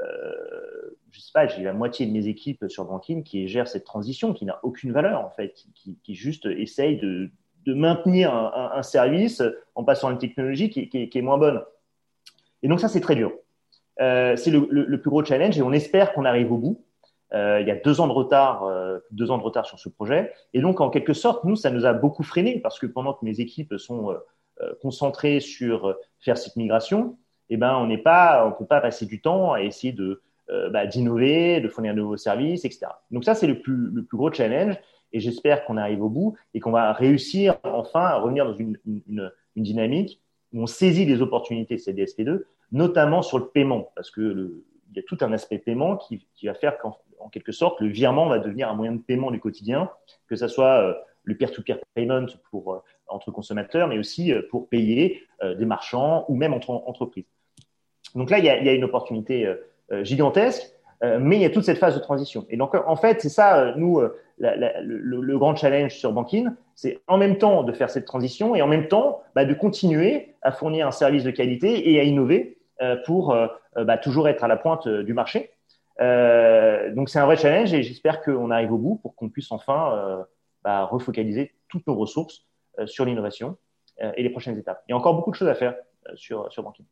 [0.00, 3.84] euh, je sais pas, j'ai la moitié de mes équipes sur Banking qui gèrent cette
[3.84, 7.30] transition, qui n'a aucune valeur en fait, qui, juste essaye de,
[7.66, 9.42] maintenir un, service
[9.76, 11.62] en passant à une technologie qui, est moins bonne.
[12.62, 13.32] Et donc ça, c'est très dur.
[14.00, 16.84] Euh, c'est le, plus gros challenge et on espère qu'on arrive au bout.
[17.32, 19.88] Euh, il y a deux ans de retard, euh, deux ans de retard sur ce
[19.88, 20.32] projet.
[20.54, 23.24] Et donc, en quelque sorte, nous, ça nous a beaucoup freiné parce que pendant que
[23.24, 24.16] mes équipes sont
[24.82, 27.16] concentrées sur faire cette migration,
[27.48, 30.20] eh ben, on n'est pas, on peut pas passer du temps à essayer de
[30.70, 32.86] bah, d'innover, de fournir de nouveaux services, etc.
[33.10, 34.76] Donc ça, c'est le plus, gros challenge.
[35.12, 38.76] Et j'espère qu'on arrive au bout et qu'on va réussir enfin à revenir dans une,
[39.56, 40.20] dynamique
[40.52, 45.00] où on saisit les opportunités de CDSP2 notamment sur le paiement, parce que il y
[45.00, 48.38] a tout un aspect paiement qui, va faire qu'en en quelque sorte, le virement va
[48.38, 49.90] devenir un moyen de paiement du quotidien,
[50.28, 54.68] que ce soit euh, le peer-to-peer payment pour, euh, entre consommateurs, mais aussi euh, pour
[54.68, 55.22] payer
[55.58, 57.24] des marchands ou même entre entreprises.
[58.14, 59.50] Donc là, il y a, une opportunité
[60.02, 60.70] gigantesque,
[61.02, 62.44] mais il y a toute cette phase de transition.
[62.50, 64.02] Et donc, en fait, c'est ça, nous,
[64.36, 68.66] le, grand challenge sur Banking, c'est en même temps de faire cette transition et en
[68.66, 72.58] même temps bah, de continuer à fournir un service de qualité et à innover
[73.04, 73.36] pour
[73.76, 75.50] bah, toujours être à la pointe du marché.
[75.98, 80.24] donc c'est un vrai challenge et j'espère qu'on arrive au bout pour qu'on puisse enfin
[80.64, 82.46] bah, refocaliser toutes nos ressources
[82.86, 83.56] sur l'innovation
[84.16, 84.82] et les prochaines étapes.
[84.88, 85.74] Il y a encore beaucoup de choses à faire
[86.14, 86.86] sur, sur Banking.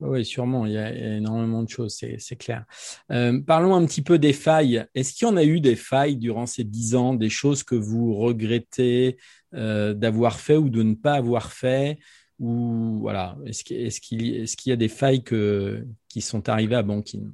[0.00, 2.64] Oui, sûrement, il y, a, énormément de choses, c'est clair.
[3.10, 4.86] Euh, parlons un petit peu des failles.
[4.94, 7.74] Est-ce qu'il y en a eu des failles durant ces dix ans, des choses que
[7.74, 9.16] vous regrettez
[9.54, 11.98] euh, d'avoir fait ou de ne pas avoir fait?
[12.38, 17.30] Ou voilà, est-ce qu'il y a des failles qui sont arrivées à Bankin?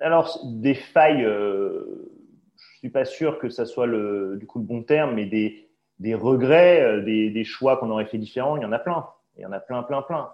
[0.00, 2.10] Alors, des failles, euh,
[2.56, 5.26] je ne suis pas sûr que ça soit le, du coup le bon terme, mais
[5.26, 9.06] des, regrets, des, des choix qu'on aurait fait différents, il y en a plein.
[9.36, 10.30] Il y en a plein, plein, plein.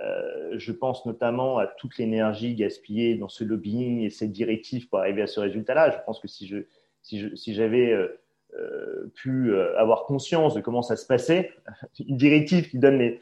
[0.00, 4.98] Euh, je pense notamment à toute l'énergie gaspillée dans ce lobbying et cette directive pour
[4.98, 5.90] arriver à ce résultat-là.
[5.90, 8.20] Je pense que si j'avais euh,
[8.58, 11.52] euh, pu avoir conscience de comment ça se passait,
[12.06, 13.18] une directive qui donne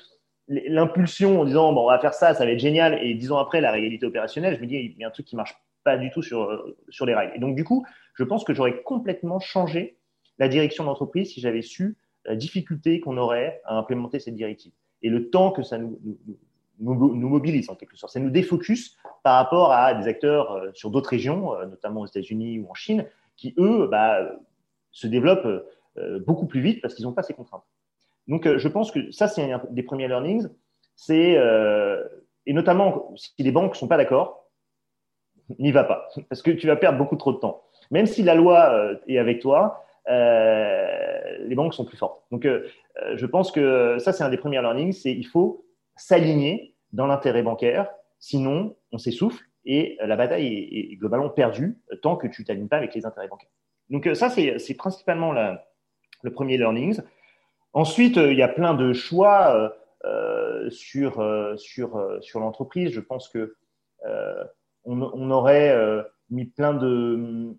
[0.48, 3.38] l'impulsion en disant bon on va faire ça, ça va être génial, et dix ans
[3.38, 5.96] après la réalité opérationnelle, je me dis il y a un truc qui marche pas
[5.96, 7.32] du tout sur sur les rails.
[7.34, 9.96] Et donc du coup, je pense que j'aurais complètement changé
[10.38, 15.08] la direction d'entreprise si j'avais su la difficulté qu'on aurait à implémenter cette directive et
[15.08, 15.98] le temps que ça nous,
[16.78, 18.12] nous, mobilise en quelque sorte.
[18.12, 22.06] Ça nous défocus par rapport à des acteurs euh, sur d'autres régions, euh, notamment aux
[22.06, 24.32] États-Unis ou en Chine, qui eux bah,
[24.90, 25.64] se développent
[25.98, 27.64] euh, beaucoup plus vite parce qu'ils n'ont pas ces contraintes.
[28.28, 30.48] Donc, je pense que ça, c'est un des premiers learnings.
[30.96, 31.38] C'est
[32.44, 34.48] et notamment si les banques sont pas d'accord,
[35.58, 37.64] n'y va pas parce que tu vas perdre beaucoup trop de temps.
[37.90, 42.22] Même si la loi est avec toi, les banques sont plus fortes.
[42.30, 42.46] Donc,
[43.14, 44.92] je pense que ça, c'est un des premiers learnings.
[44.92, 45.64] C'est il faut
[45.96, 50.46] s'aligner dans l'intérêt bancaire, sinon on s'essouffle et la bataille
[50.92, 53.50] est, globalement perdue tant que tu t'alignes pas avec les intérêts bancaires.
[53.90, 57.00] Donc euh, ça, c'est principalement le premier learnings.
[57.72, 59.72] Ensuite, euh, il y a plein de choix
[60.04, 61.24] euh, sur,
[61.56, 62.90] sur, sur l'entreprise.
[62.90, 63.54] Je pense que
[64.84, 67.54] on, aurait mis plein de,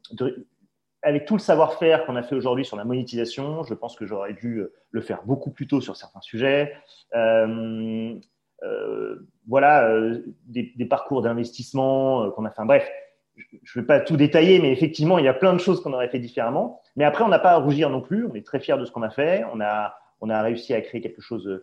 [1.03, 4.33] avec tout le savoir-faire qu'on a fait aujourd'hui sur la monétisation, je pense que j'aurais
[4.33, 6.73] dû le faire beaucoup plus tôt sur certains sujets.
[7.13, 8.15] Euh,
[8.63, 12.63] euh, voilà, euh, des, parcours d'investissement qu'on a fait.
[12.63, 12.89] Bref,
[13.35, 15.91] je ne vais pas tout détailler, mais effectivement, il y a plein de choses qu'on
[15.93, 16.79] aurait fait différemment.
[16.95, 18.25] Mais après, on n'a pas à rougir non plus.
[18.25, 19.43] On est très fiers de ce qu'on a fait.
[19.53, 21.61] On a, on a réussi à créer quelque chose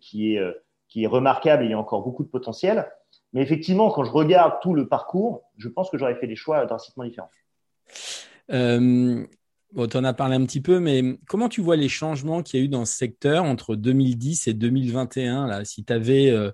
[0.00, 0.40] qui, est,
[0.88, 2.86] qui est remarquable et il y a encore beaucoup de potentiel.
[3.32, 6.66] Mais effectivement, quand je regarde tout le parcours, je pense que j'aurais fait des choix
[6.66, 7.30] drastiquement différents.
[8.50, 9.24] Euh,
[9.72, 12.58] bon, tu en as parlé un petit peu, mais comment tu vois les changements qu'il
[12.58, 15.64] y a eu dans ce secteur entre 2010 et 2021 là?
[15.64, 16.30] Si tu avais.
[16.30, 16.50] Euh,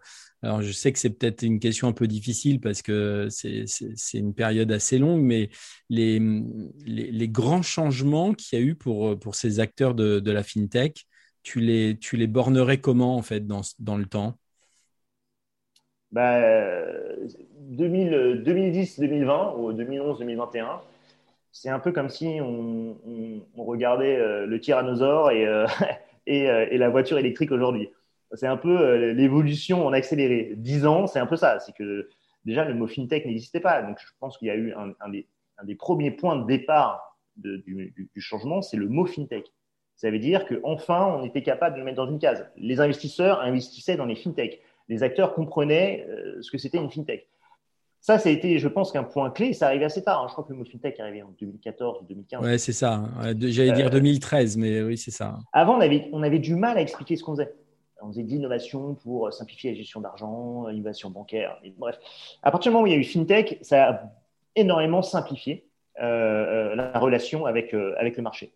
[0.46, 3.66] alors, je sais que c'est peut-être une question un peu difficile parce que c'est
[4.14, 5.50] une période assez longue, mais
[5.88, 6.20] les,
[7.28, 11.06] grands changements qu'il y a eu pour, ces acteurs de, la fintech,
[11.42, 14.38] tu les, tu les bornerais comment en fait dans, dans le temps?
[16.12, 16.40] Bah,
[17.72, 20.80] 2010-2020 ou 2011-2021,
[21.50, 22.96] c'est un peu comme si on,
[23.56, 25.66] regardait euh, le tyrannosaure euh,
[26.28, 27.90] euh, et, la voiture électrique aujourd'hui.
[28.34, 30.54] C'est un peu l'évolution en accéléré.
[30.56, 31.60] Dix ans, c'est un peu ça.
[31.60, 32.08] C'est que
[32.44, 33.82] déjà, le mot fintech n'existait pas.
[33.82, 35.08] Donc, je pense qu'il y a eu un,
[35.64, 39.46] des, premiers points de départ du, changement, c'est le mot fintech.
[39.96, 42.46] Ça veut dire qu'enfin, on était capable de le mettre dans une case.
[42.56, 44.60] Les investisseurs investissaient dans les fintech.
[44.88, 46.06] Les acteurs comprenaient
[46.40, 47.28] ce que c'était une fintech.
[48.06, 49.52] Ça, ça a été, je pense, qu'un point clé.
[49.52, 50.22] Ça arrivait assez tard.
[50.22, 50.26] Hein.
[50.28, 52.40] Je crois que le mot fintech est arrivé en 2014 ou 2015.
[52.40, 53.02] Ouais, c'est ça.
[53.36, 55.40] J'allais dire 2013, euh, mais oui, c'est ça.
[55.52, 57.52] Avant, on avait, on avait du mal à expliquer ce qu'on faisait.
[58.02, 61.60] On faisait de l'innovation pour simplifier la gestion d'argent, l'innovation bancaire.
[61.78, 61.98] bref,
[62.42, 64.02] à partir du moment où il y a eu fintech, ça a
[64.54, 65.66] énormément simplifié
[66.00, 68.52] euh, euh, la relation avec, avec le marché.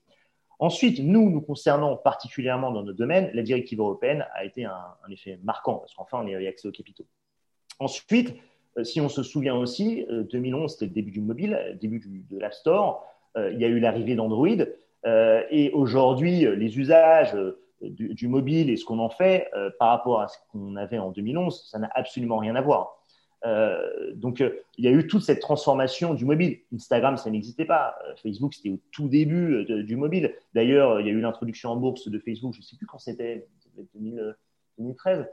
[0.61, 5.41] Ensuite, nous, nous concernant particulièrement dans notre domaine, la directive européenne a été un, effet
[5.43, 7.07] marquant parce qu'enfin, on a eu accès aux capitaux.
[7.79, 8.35] Ensuite,
[8.77, 12.01] euh, si on se souvient aussi, 2011, euh, c'était le début du mobile, le début
[12.05, 13.07] de l'App Store.
[13.39, 14.67] Euh, il y a eu l'arrivée d'Android.
[15.51, 17.35] et aujourd'hui, les usages
[17.83, 21.69] du, mobile et ce qu'on en fait par rapport à ce qu'on avait en 2011,
[21.71, 23.03] ça n'a absolument rien à voir.
[24.15, 24.41] donc,
[24.79, 26.59] il y a eu toute cette transformation du mobile.
[26.75, 27.97] Instagram, ça n'existait pas.
[28.23, 30.35] Facebook, c'était au tout début du mobile.
[30.55, 32.99] D'ailleurs, il y a eu l'introduction en bourse de Facebook, je ne sais plus quand
[32.99, 33.47] c'était,
[33.97, 35.27] 2013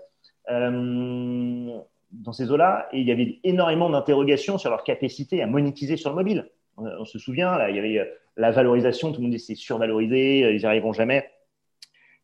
[2.11, 6.09] dans ces eaux-là, et il y avait énormément d'interrogations sur leur capacité à monétiser sur
[6.09, 6.49] le mobile.
[6.77, 8.05] On, se souvient, là, il y avait euh,
[8.35, 11.27] la valorisation, tout le monde disait c'est survalorisé, euh, ils n'y arriveront jamais.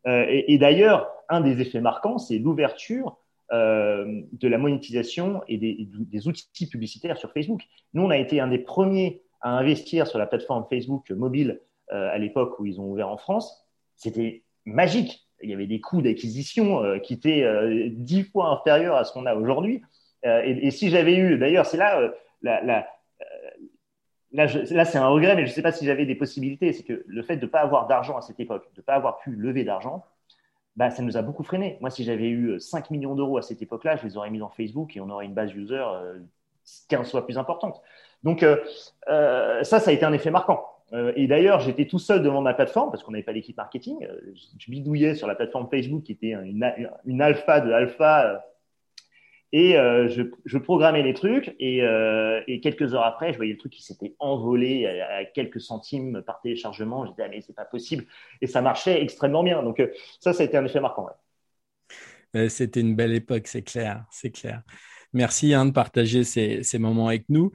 [0.06, 3.18] Euh, et, d'ailleurs, un des effets marquants, c'est l'ouverture
[3.52, 7.62] de la monétisation et des, outils publicitaires sur Facebook.
[7.92, 12.18] Nous, on a été un des premiers à investir sur la plateforme Facebook mobile à
[12.18, 13.64] l'époque où ils ont ouvert en France.
[13.94, 15.28] C'était magique.
[15.40, 17.46] Il y avait des coûts d'acquisition qui étaient
[17.90, 19.82] dix fois inférieurs à ce qu'on a aujourd'hui.
[20.24, 22.12] Et, si j'avais eu, d'ailleurs, c'est là
[22.42, 22.88] la
[24.34, 26.72] là, c'est un regret, mais je ne sais pas si j'avais des possibilités.
[26.72, 28.94] C'est que le fait de ne pas avoir d'argent à cette époque, de ne pas
[28.94, 30.04] avoir pu lever d'argent,
[30.76, 31.78] bah, ça nous a beaucoup freiné.
[31.80, 34.48] Moi, si j'avais eu 5 millions d'euros à cette époque-là, je les aurais mis dans
[34.48, 35.84] Facebook et on aurait une base user
[36.88, 37.80] 15 euh, fois plus importante.
[38.24, 38.56] Donc, euh,
[39.08, 40.66] euh, ça, ça a été un effet marquant.
[41.16, 44.06] et d'ailleurs, j'étais tout seul devant ma plateforme parce qu'on n'avait pas d'équipe marketing.
[44.58, 46.34] Je bidouillais sur la plateforme Facebook qui était
[47.04, 48.44] une alpha de alpha
[49.56, 53.52] et euh, je, je, programmais les trucs et, euh, et, quelques heures après, je voyais
[53.52, 57.06] le truc qui s'était envolé à, quelques centimes par téléchargement.
[57.06, 58.04] J'étais, ah, mais c'est pas possible.
[58.40, 59.62] Et ça marchait extrêmement bien.
[59.62, 61.08] Donc, euh, ça, ça a été un effet marquant.
[62.48, 64.62] C'était une belle époque, c'est clair, c'est clair.
[65.12, 67.52] Merci hein, de partager ces, moments avec nous.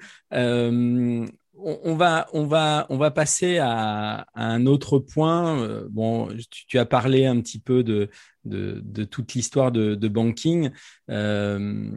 [1.64, 5.62] On, va, on, va, on va passer à, un autre point.
[5.62, 8.10] Euh, bon, tu, as parlé un petit peu de,
[8.46, 10.72] de, toute l'histoire de, banking.
[11.10, 11.90] Euh,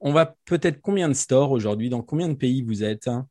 [0.00, 1.88] on va peut-être combien de stores aujourd'hui?
[1.88, 3.26] Dans combien de pays vous êtes hein?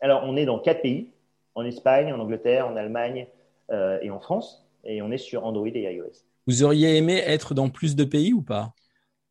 [0.00, 1.12] Alors, on est dans quatre pays
[1.54, 3.26] en Espagne, en Angleterre, en Allemagne
[3.70, 4.66] euh, et en France.
[4.84, 6.24] Et on est sur Android et iOS.
[6.46, 8.74] Vous auriez aimé être dans plus de pays ou pas?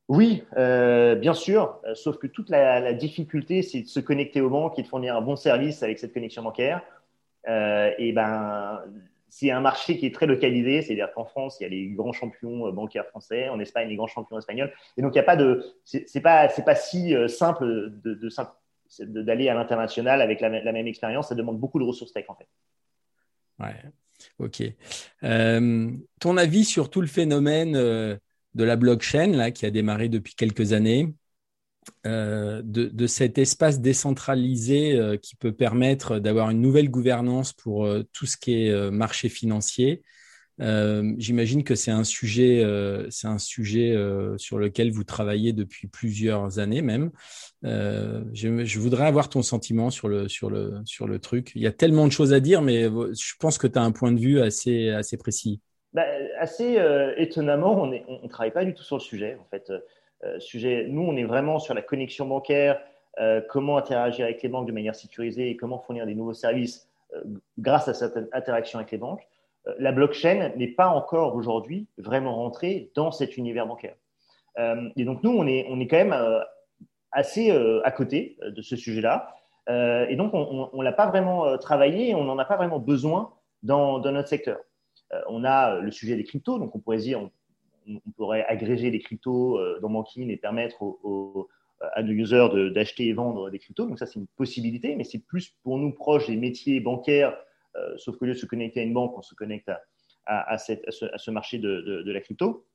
[0.09, 4.49] Oui, euh, bien sûr, euh, sauf que toute la, difficulté, c'est de se connecter aux
[4.49, 6.81] banques et de fournir un bon service avec cette connexion bancaire.
[7.47, 8.81] Euh, et ben,
[9.29, 12.11] c'est un marché qui est très localisé, c'est-à-dire qu'en France, il y a les grands
[12.11, 14.73] champions bancaires français, en Espagne, les grands champions espagnols.
[14.97, 17.93] Et donc, il n'y a pas de, c'est pas, si simple
[18.99, 21.29] d'aller à l'international avec la, même expérience.
[21.29, 22.47] Ça demande beaucoup de ressources tech, en fait.
[23.59, 23.75] Ouais,
[24.39, 24.63] ok.
[26.19, 28.19] ton avis sur tout le phénomène
[28.55, 31.15] de la blockchain qui a démarré depuis quelques années,
[32.05, 38.03] euh, de, cet espace décentralisé euh, qui peut permettre d'avoir une nouvelle gouvernance pour euh,
[38.13, 40.03] tout ce qui est marché financier.
[40.59, 42.63] J'imagine que c'est un sujet,
[43.09, 43.97] c'est un sujet
[44.37, 47.09] sur lequel vous travaillez depuis plusieurs années même.
[47.63, 51.51] Je, voudrais avoir ton sentiment sur le, sur, le, sur le truc.
[51.55, 53.91] Il y a tellement de choses à dire, mais je pense que tu as un
[53.91, 55.59] point de vue assez, assez précis.
[55.93, 56.06] Bah,
[56.39, 59.38] assez euh, étonnamment, on ne travaille pas du tout sur le sujet.
[59.39, 59.71] En fait,
[60.23, 62.82] euh, sujet, nous, on est vraiment sur la connexion bancaire,
[63.19, 66.89] euh, comment interagir avec les banques de manière sécurisée et comment fournir des nouveaux services
[67.60, 69.21] grâce à cette interaction avec les banques.
[69.77, 73.93] la blockchain n'est pas encore aujourd'hui vraiment rentrée dans cet univers bancaire.
[74.95, 76.43] et donc, nous, on est, on est quand même
[77.12, 77.51] assez
[77.84, 79.36] à côté de ce sujet-là.
[79.69, 83.32] et donc, on ne l'a pas vraiment travaillé et on n'en a pas vraiment besoin
[83.62, 84.58] dans notre secteur.
[85.13, 87.30] Euh, on a le sujet des cryptos, donc on pourrait dire,
[87.88, 90.97] on, pourrait agréger les cryptos euh, dans Banking et permettre
[91.95, 93.86] à nos users d'acheter et vendre des cryptos.
[93.86, 97.38] Donc ça, c'est une possibilité, mais c'est plus pour nous proche des métiers bancaires,
[97.76, 99.69] euh, sauf que lieu de se connecter à une banque, on se connecte
[100.26, 102.65] à, ce, marché de, la crypto.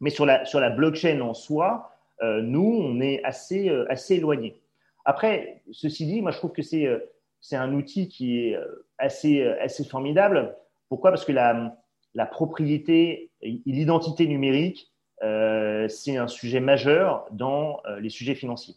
[0.00, 1.90] Mais sur la, blockchain en soi,
[2.22, 4.60] nous, on est assez, assez éloigné.
[5.04, 8.56] Après, ceci dit, moi, je trouve que c'est un outil qui est
[8.98, 10.54] assez, assez formidable
[10.94, 11.10] pourquoi?
[11.10, 11.76] Parce que la,
[12.14, 14.92] la propriété l'identité numérique,
[15.24, 18.76] euh, c'est un sujet majeur dans euh, les sujets financiers.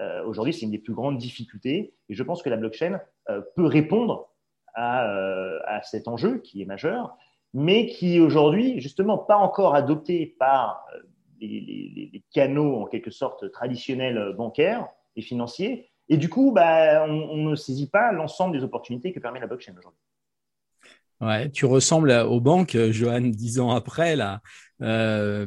[0.00, 2.98] Euh, aujourd'hui, c'est une des plus grandes difficultés et je pense que la blockchain
[3.56, 4.30] peut répondre
[4.72, 7.14] à, cet enjeu qui est majeur,
[7.52, 10.86] mais qui aujourd'hui justement pas encore adopté par
[11.42, 15.90] les, canaux en quelque sorte traditionnels bancaires et financiers.
[16.08, 19.74] Et du coup, bah, on ne saisit pas l'ensemble des opportunités que permet la blockchain
[19.76, 20.07] aujourd'hui.
[21.20, 24.40] Ouais, tu ressembles aux banques, euh, Johan, dix ans après là.
[24.80, 25.44] Euh,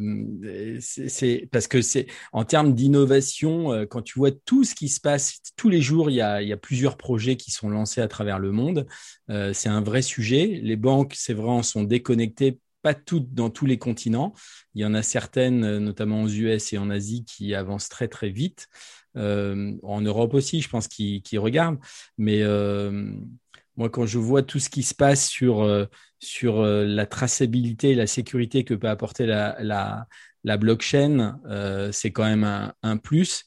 [0.82, 5.00] c'est parce que c'est en termes d'innovation, euh, quand tu vois tout ce qui se
[5.00, 8.02] passe tous les jours, il y a, il y a plusieurs projets qui sont lancés
[8.02, 8.86] à travers le monde.
[9.30, 10.60] Euh, c'est un vrai sujet.
[10.62, 14.34] Les banques, c'est vrai, en sont déconnectées, pas toutes dans tous les continents.
[14.76, 18.30] Il y en a certaines, notamment aux US et en Asie, qui avancent très très
[18.30, 18.68] vite.
[19.18, 21.80] Euh, en Europe aussi, je pense qu'ils qui regardent.
[22.18, 22.44] Mais
[23.78, 25.86] moi, quand je vois tout ce qui se passe sur, euh,
[26.20, 29.58] sur euh, la traçabilité et la sécurité que peut apporter la,
[30.44, 33.46] la, blockchain, euh, c'est quand même un, plus.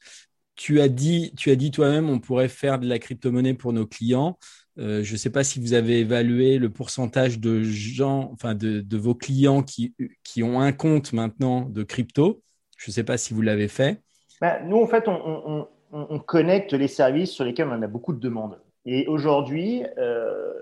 [0.56, 4.38] Tu as dit, dit toi-même, on pourrait faire de la crypto-monnaie pour nos clients.
[4.76, 8.96] je ne sais pas si vous avez évalué le pourcentage de gens, enfin de, de
[8.96, 12.42] vos clients qui, qui ont un compte maintenant de crypto.
[12.78, 14.02] Je ne sais pas si vous l'avez fait.
[14.40, 18.20] Bah, nous, en fait, on, on, connecte les services sur lesquels on a beaucoup de
[18.20, 18.58] demandes.
[18.86, 20.52] Et aujourd'hui, euh,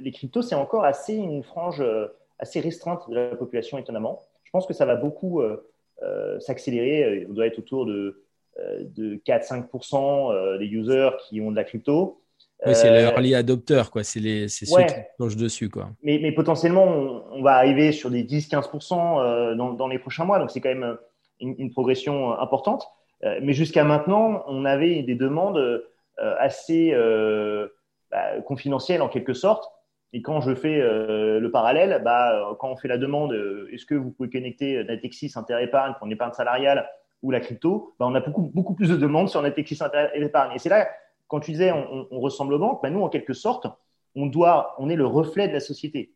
[0.00, 2.06] les cryptos, c'est encore assez une frange euh,
[2.38, 4.26] assez restreinte de la population, étonnamment.
[4.44, 7.26] Je pense que ça va beaucoup, euh, s'accélérer.
[7.28, 8.22] On doit être autour de,
[8.80, 12.22] de 4-5% des users qui ont de la crypto.
[12.64, 14.04] Oui, c'est les early adopters, quoi.
[14.04, 15.90] C'est les, ceux qui plongent dessus, quoi.
[16.02, 16.84] Mais, mais potentiellement,
[17.32, 20.38] on, va arriver sur des 10-15% dans, dans, les prochains mois.
[20.38, 20.98] Donc, c'est quand même
[21.40, 22.86] une, progression importante.
[23.42, 25.82] mais jusqu'à maintenant, on avait des demandes
[26.18, 26.92] assez
[28.10, 29.70] bah, confidentielles en quelque sorte.
[30.12, 33.84] Et quand je fais euh, le parallèle, bah, quand on fait la demande, euh, est-ce
[33.84, 36.88] que vous pouvez connecter Natexis Interépargne pour une épargne salariale
[37.22, 40.54] ou la crypto, bah, on a beaucoup, beaucoup plus de demandes sur Natexis Interépargne.
[40.54, 40.88] Et c'est là,
[41.28, 43.66] quand tu disais on, ressemble aux banques, nous, en quelque sorte,
[44.14, 46.14] on, doit, on est le reflet de la société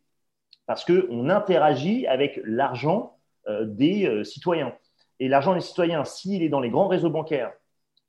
[0.66, 4.72] parce qu'on interagit avec l'argent euh, des citoyens.
[5.18, 7.53] Et l'argent des citoyens, s'il est dans les grands réseaux bancaires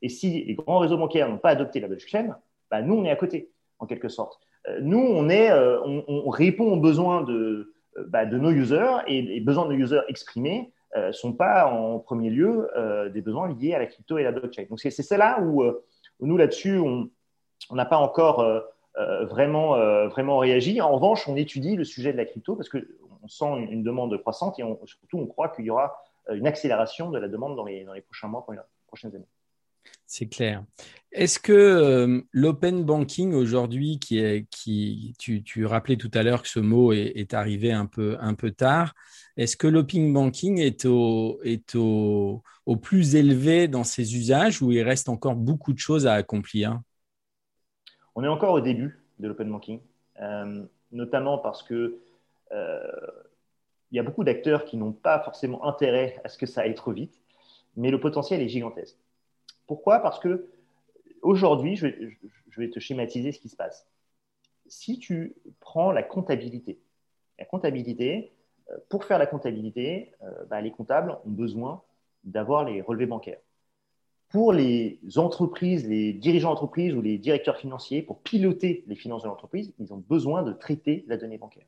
[0.02, 2.36] et si les grands réseaux bancaires n'ont pas adopté la blockchain,
[2.70, 4.40] bah, nous, on est à côté, en quelque sorte.
[4.68, 8.98] Euh, nous, on, est, euh, on, répond aux besoins de, euh, bah, de nos users
[9.08, 12.68] et les besoins de nos users exprimés ne sont pas en premier lieu
[13.14, 14.66] des besoins liés à la crypto et la blockchain.
[14.70, 15.64] Donc, c'est celle-là où,
[16.20, 17.10] nous, là-dessus, on
[17.72, 18.46] n'a pas encore
[19.22, 19.78] vraiment,
[20.08, 20.82] vraiment réagi.
[20.82, 22.82] En revanche, on étudie le sujet de la crypto parce qu'on
[23.30, 25.96] sent une, demande croissante et surtout, on croit qu'il y aura
[26.30, 29.30] une accélération de la demande dans les, dans les prochains mois, dans les prochaines années.
[30.06, 30.66] C'est clair.
[31.12, 36.94] Est-ce que euh, l'open banking aujourd'hui, qui tu, rappelais tout à l'heure que ce mot
[36.94, 38.18] est, arrivé un peu,
[38.52, 38.94] tard,
[39.38, 42.42] est-ce que l'open banking est, au,
[42.82, 46.80] plus élevé dans ses usages ou il reste encore beaucoup de choses à accomplir?
[48.16, 49.80] On est encore au début de l'open banking,
[50.22, 52.00] euh, notamment parce que
[52.52, 52.82] euh,
[53.92, 56.76] il y a beaucoup d'acteurs qui n'ont pas forcément intérêt à ce que ça aille
[56.76, 57.22] trop vite,
[57.76, 58.98] mais le potentiel est gigantesque.
[59.72, 60.00] Pourquoi?
[60.00, 60.50] Parce que
[61.22, 61.88] aujourd'hui, je,
[62.58, 63.88] vais te schématiser ce qui se passe.
[64.68, 66.82] Si tu prends la comptabilité,
[67.40, 68.34] la comptabilité,
[68.70, 71.84] euh, pour faire la comptabilité, euh, bah, les comptables ont besoin
[72.26, 73.40] d'avoir les relevés bancaires.
[74.28, 79.30] Pour les entreprises, les dirigeants d'entreprise ou les directeurs financiers, pour piloter les finances de
[79.30, 81.68] l'entreprise, ils ont besoin de traiter la donnée bancaire.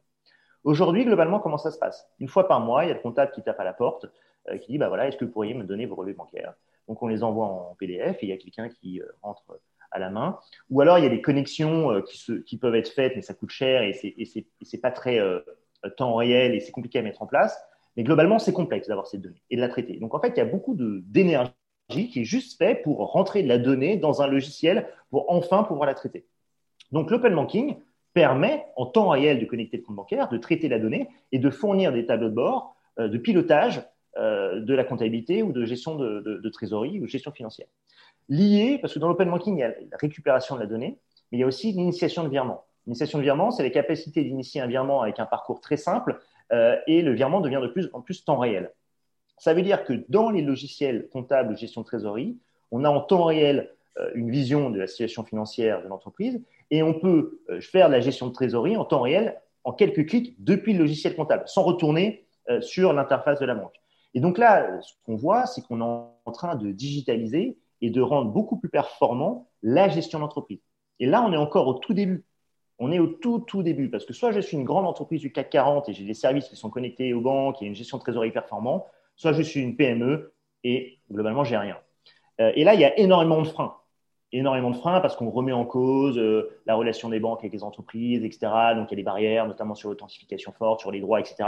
[0.65, 2.05] Aujourd'hui, globalement, comment ça se passe?
[2.19, 4.07] Une fois par mois, il y a le comptable qui tape à la porte,
[4.49, 6.53] euh, qui dit bah voilà, est-ce que vous pourriez me donner vos relevés bancaires?
[6.87, 9.43] Donc on les envoie en PDF et il y a quelqu'un qui euh, rentre
[9.91, 10.39] à la main.
[10.69, 12.01] Ou alors il y a des connexions euh,
[12.45, 15.39] qui, peuvent être faites, mais ça coûte cher et c'est pas très euh,
[15.97, 17.57] temps réel et c'est compliqué à mettre en place.
[17.95, 19.97] Mais globalement, c'est complexe d'avoir ces données et de la traiter.
[19.97, 21.53] Donc en fait, il y a beaucoup d'énergie
[21.89, 25.85] qui est juste fait pour rentrer de la donnée dans un logiciel pour enfin pouvoir
[25.85, 26.25] la traiter.
[26.91, 27.77] Donc l'open banking
[28.13, 31.49] permet en temps réel de connecter le compte bancaire, de traiter la donnée et de
[31.49, 33.81] fournir des tableaux de bord de pilotage euh,
[34.17, 37.67] de la comptabilité ou de gestion de, trésorerie ou gestion financière.
[38.29, 40.99] Lié, parce que dans l'open banking, il y a la récupération de la donnée,
[41.31, 42.65] mais il y a aussi l'initiation de virement.
[42.85, 46.19] L'initiation de virement, c'est la capacité d'initier un virement avec un parcours très simple
[46.51, 48.71] euh, et le virement devient de plus en plus temps réel.
[49.37, 52.37] Ça veut dire que dans les logiciels comptables de gestion de trésorerie,
[52.71, 56.41] on a en temps réel euh, une vision de la situation financière de l'entreprise
[56.71, 60.73] et on peut faire la gestion de trésorerie en temps réel en quelques clics depuis
[60.73, 62.25] le logiciel comptable, sans retourner
[62.59, 63.82] sur l'interface de la banque.
[64.13, 65.83] Et donc là, ce qu'on voit, c'est qu'on est
[66.25, 70.61] en train de digitaliser et de rendre beaucoup plus performant la gestion d'entreprise.
[70.99, 72.23] Et là, on est encore au tout début.
[72.79, 73.89] On est au tout, tout début.
[73.89, 76.47] Parce que soit je suis une grande entreprise du CAC 40 et j'ai des services
[76.47, 78.85] qui sont connectés aux banques et une gestion de trésorerie performante,
[79.15, 80.33] soit je suis une PME
[80.63, 81.77] et globalement, j'ai rien.
[82.39, 83.75] Euh, et là, il y a énormément de freins
[84.33, 87.63] énormément de freins parce qu'on remet en cause euh, la relation des banques avec les
[87.63, 88.51] entreprises, etc.
[88.75, 91.43] Donc, il y a des barrières, notamment sur l'authentification forte, sur les droits, etc.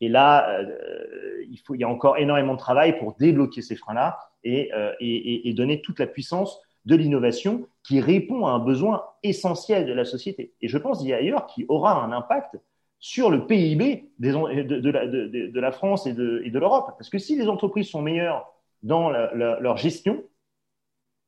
[0.00, 4.72] Et là, euh, il, y a encore énormément de travail pour débloquer ces freins-là et,
[4.72, 9.92] euh, et, donner toute la puissance de l'innovation qui répond à un besoin essentiel de
[9.92, 10.54] la société.
[10.62, 12.56] Et je pense d'ailleurs qu'il aura un impact
[13.00, 16.94] sur le PIB de, la, France et de l'Europe.
[16.98, 18.46] Parce que si les entreprises sont meilleures
[18.82, 20.22] dans leur gestion,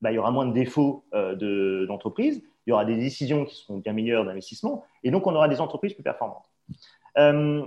[0.03, 3.55] bah, il y aura moins de défauts euh, d'entreprise, il y aura des décisions qui
[3.55, 6.51] seront bien meilleures d'investissement, et donc on aura des entreprises plus performantes.
[7.19, 7.65] Euh,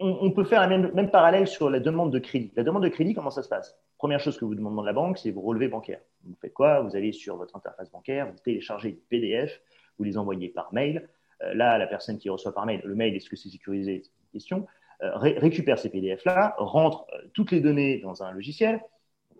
[0.00, 2.52] on, peut faire le même, même, parallèle sur la demande de crédit.
[2.56, 3.78] La demande de crédit, comment ça se passe?
[3.98, 6.00] Première chose que vous demandez de la banque, c'est vos relevés bancaires.
[6.24, 6.80] Vous faites quoi?
[6.80, 9.60] Vous allez sur votre interface bancaire, vous téléchargez des PDF,
[9.98, 11.08] vous les envoyez par mail.
[11.42, 14.02] Euh, là, la personne qui reçoit par mail, le mail, est-ce que c'est sécurisé?
[14.02, 14.66] C'est une question.
[15.00, 18.80] récupère ces PDF-là, rentre toutes les données dans un logiciel.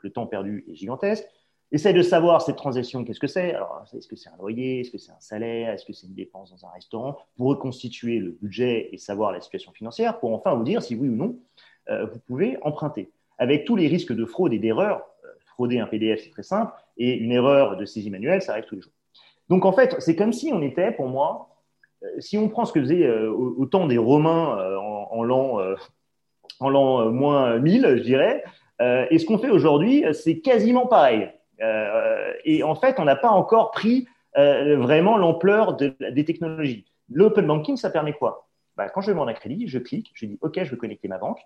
[0.03, 1.27] Le temps perdu est gigantesque
[1.75, 3.53] Essaye de savoir cette transaction, qu'est-ce que c'est?
[3.53, 4.83] Alors, est-ce que c'est un loyer?
[4.83, 5.73] Est-ce que c'est un salaire?
[5.73, 7.19] Est-ce que c'est une dépense dans un restaurant?
[7.37, 11.09] Pour reconstituer le budget et savoir la situation financière, pour enfin vous dire si oui
[11.09, 11.37] ou non
[11.91, 13.11] euh, vous pouvez emprunter.
[13.39, 16.73] Avec tous les risques de fraude et d'erreur, euh, frauder un PDF, c'est très simple,
[16.97, 18.93] et une erreur de saisie manuelle, ça arrive tous les jours.
[19.49, 21.57] Donc en fait, c'est comme si on était, pour moi,
[22.05, 25.59] euh, si on prend ce que faisaient autant des Romains en, en l'an
[26.61, 28.45] en l'an moins 1000, je dirais,
[28.79, 31.31] et ce qu'on fait aujourd'hui, c'est quasiment pareil.
[31.61, 36.87] Et en fait, on n'a pas encore pris vraiment l'ampleur des technologies.
[37.11, 38.49] L'open banking, ça permet quoi?
[38.77, 41.19] Bah, Quand je demande un crédit, je clique, je dis OK, je veux connecter ma
[41.19, 41.41] banque.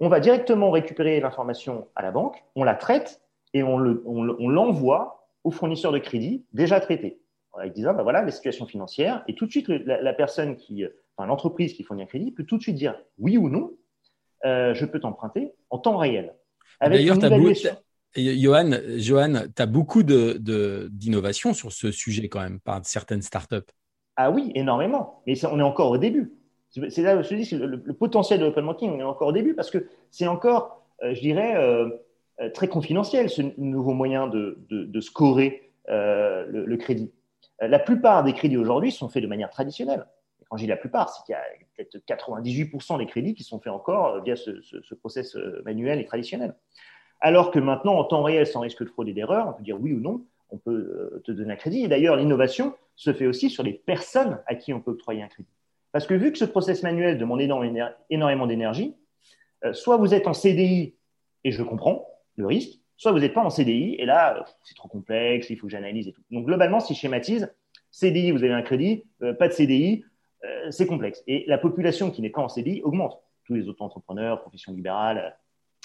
[0.00, 3.20] On va directement récupérer l'information à la banque, on la traite
[3.54, 7.20] et on l'envoie au fournisseur de crédit déjà traité.
[7.52, 10.84] En disant, bah voilà, la situation financière, et tout de suite, la, personne qui,
[11.16, 13.72] enfin, l'entreprise qui fournit un crédit peut tout de suite dire oui ou non,
[14.44, 16.34] euh, je peux t'emprunter en temps réel.
[16.80, 17.18] D'ailleurs,
[18.16, 23.70] Johan, Johan tu as beaucoup d'innovation de, sur ce sujet quand même, par certaines startups.
[24.16, 25.22] Ah oui, énormément.
[25.26, 26.32] Mais on est encore au début.
[26.70, 29.32] C'est là où je dis, le, le, potentiel de l'open banking, on est encore au
[29.32, 31.88] début parce que c'est encore, euh, je dirais, euh,
[32.40, 37.12] euh, très confidentiel ce nouveau moyen de, de, scorer le, crédit.
[37.60, 40.04] La plupart des crédits aujourd'hui sont faits de manière traditionnelle.
[40.50, 41.42] quand je dis la plupart, c'est qu'il y a
[41.76, 46.04] peut-être 98% des crédits qui sont faits encore via ce, ce, ce, process manuel et
[46.04, 46.54] traditionnel.
[47.20, 49.80] Alors que maintenant, en temps réel, sans risque de fraude et d'erreur, on peut dire
[49.80, 51.84] oui ou non, on peut te donner un crédit.
[51.84, 55.28] Et d'ailleurs, l'innovation, se fait aussi sur les personnes à qui on peut octroyer un
[55.28, 55.48] crédit.
[55.92, 58.96] Parce que vu que ce process manuel demande énormément d'énergie,
[59.64, 60.94] euh, soit vous êtes en CDI
[61.44, 62.06] et je comprends
[62.36, 65.68] le risque, soit vous n'êtes pas en CDI et là, c'est trop complexe, il faut
[65.68, 66.22] que j'analyse et tout.
[66.32, 67.54] Donc globalement, si je schématise,
[67.92, 70.04] CDI, vous avez un crédit, euh, pas de CDI,
[70.44, 71.22] euh, c'est complexe.
[71.28, 73.22] Et la population qui n'est pas en CDI augmente.
[73.44, 75.38] Tous les autres entrepreneurs, professions libérales,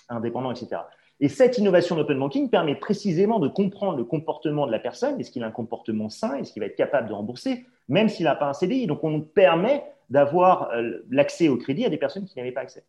[0.09, 0.81] indépendants, etc.
[1.24, 5.17] Et cette innovation d'open banking permet précisément de comprendre le comportement de la personne.
[5.21, 6.36] Est-ce qu'il a un comportement sain?
[6.36, 9.21] Est-ce qu'il va être capable de rembourser, même s'il n'a pas un CDI Donc, on
[9.21, 12.84] permet d'avoir euh, l'accès au crédit à des personnes qui n'avaient pas accès.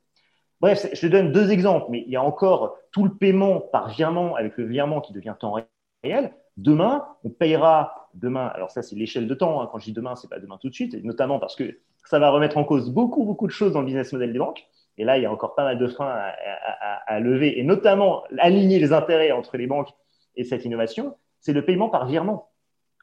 [0.61, 3.91] Bref, je te donne deux exemples, mais il y a encore tout le paiement par
[3.91, 5.55] virement avec le virement qui devient temps
[6.03, 6.32] réel.
[6.57, 8.47] Demain, on payera demain.
[8.49, 9.62] Alors ça, c'est l'échelle de temps.
[9.62, 9.68] Hein.
[9.70, 12.30] Quand je dis demain, c'est pas demain tout de suite, notamment parce que ça va
[12.30, 14.66] remettre en cause beaucoup, beaucoup de choses dans le business model des banques.
[14.99, 16.14] Et là, il y a encore pas mal de freins
[17.07, 19.90] à, lever, et notamment aligner les intérêts entre les banques
[20.36, 22.51] et cette innovation, c'est le paiement par virement.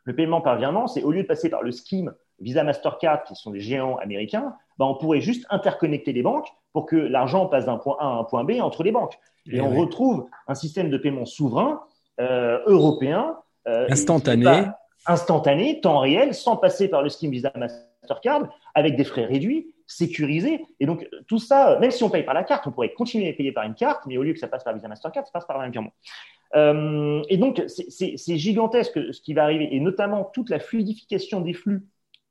[0.04, 3.36] Le paiement par virement, c'est au lieu de passer par le scheme Visa Mastercard, qui
[3.36, 7.66] sont des géants américains, ben, on pourrait juste interconnecter les banques pour que l'argent passe
[7.66, 9.20] d'un point A à un point B entre les banques.
[9.46, 11.84] Et, eh on retrouve un système de paiement souverain
[12.20, 13.38] euh, européen.
[13.68, 14.48] Euh, instantané.
[15.06, 20.66] Instantané, temps réel, sans passer par le scheme Visa Mastercard, avec des frais réduits sécurisé.
[20.80, 23.34] Et donc, tout ça, même si on paye par la carte, on pourrait continuer à
[23.34, 25.46] payer par une carte, mais au lieu que ça passe par Visa Mastercard, ça passe
[25.46, 25.94] par un virement.
[26.56, 31.54] Euh, et donc, c'est gigantesque ce qui va arriver, et notamment toute la fluidification des
[31.54, 31.86] flux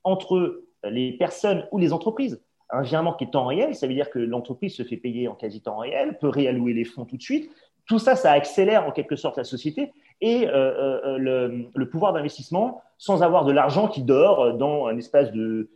[0.04, 2.42] entre les personnes ou les entreprises.
[2.70, 5.34] Un virement qui est temps réel, ça veut dire que l'entreprise se fait payer en
[5.34, 7.50] quasi temps réel, peut réallouer les fonds tout de suite.
[7.86, 12.82] Tout ça, ça accélère en quelque sorte la société et euh, euh, le, pouvoir d'investissement
[12.98, 15.68] sans avoir de l'argent qui dort dans un espace de,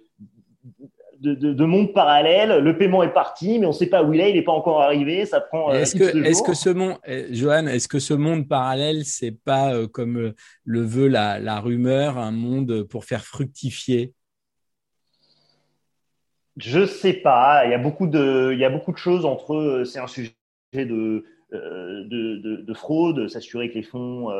[1.33, 2.63] de, monde parallèle.
[2.63, 4.31] Le paiement est parti, mais on ne sait pas où il est.
[4.31, 5.25] Il n'est pas encore arrivé.
[5.27, 5.73] Ça prend.
[5.73, 9.33] Euh, est-ce que, est-ce que ce monde, eh, Johan, est-ce que ce monde parallèle, c'est
[9.45, 14.13] pas euh, comme euh, le veut la, rumeur, un monde pour faire fructifier?
[16.57, 17.65] Je sais pas.
[17.65, 19.55] Il y a beaucoup de, il y a beaucoup de choses entre.
[19.55, 19.85] eux.
[19.85, 20.35] C'est un sujet
[20.73, 24.31] de de, fraude, s'assurer que les fonds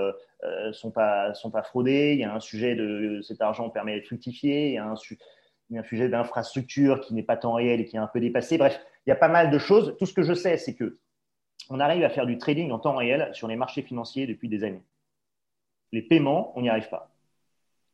[0.43, 2.15] ne sont pas sont pas fraudés.
[2.15, 4.69] Il y a un sujet de cet argent permet de fructifier.
[4.69, 5.21] Il y a un sujet
[5.75, 8.59] un sujet d'infrastructure qui n'est pas temps réel et qui est un peu dépassé.
[8.59, 9.97] Bref, il y a pas mal de choses.
[9.99, 10.99] Tout ce que je sais, c'est que
[11.71, 14.65] on arrive à faire du trading en temps réel sur les marchés financiers depuis des
[14.65, 14.83] années.
[15.93, 17.11] Les paiements, on n'y arrive pas.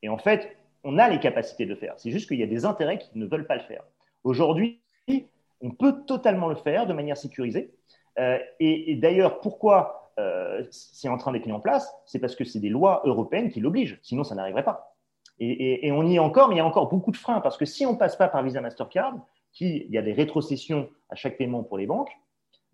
[0.02, 1.94] Et en fait, on a les capacités de le faire.
[1.98, 3.84] C'est juste qu'il y a des intérêts qui ne veulent pas le faire.
[4.24, 4.80] Aujourd'hui,
[5.60, 7.70] on peut totalement le faire de manière sécurisée.
[8.18, 11.92] Euh, et, d'ailleurs, pourquoi euh, c'est en train d'être mis en place?
[12.06, 13.98] C'est parce que c'est des lois européennes qui l'obligent.
[14.02, 14.89] Sinon, ça n'arriverait pas.
[15.43, 17.64] Et, on y est encore, mais il y a encore beaucoup de freins parce que
[17.64, 19.14] si on ne passe pas par Visa Mastercard,
[19.53, 22.11] qui, il y a des rétrocessions à chaque paiement pour les banques,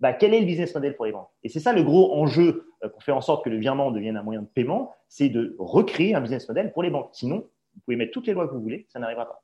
[0.00, 1.30] bah, quel est le business model pour les banques?
[1.42, 4.16] Et c'est ça le gros enjeu euh, pour faire en sorte que le virement devienne
[4.16, 7.10] un moyen de paiement, c'est de recréer un business model pour les banques.
[7.12, 9.42] Sinon, vous pouvez mettre toutes les lois que vous voulez, ça n'arrivera pas.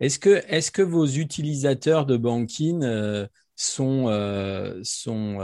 [0.00, 3.26] Est-ce que, est que vos utilisateurs de banking euh,
[3.56, 5.38] sont, euh, sont,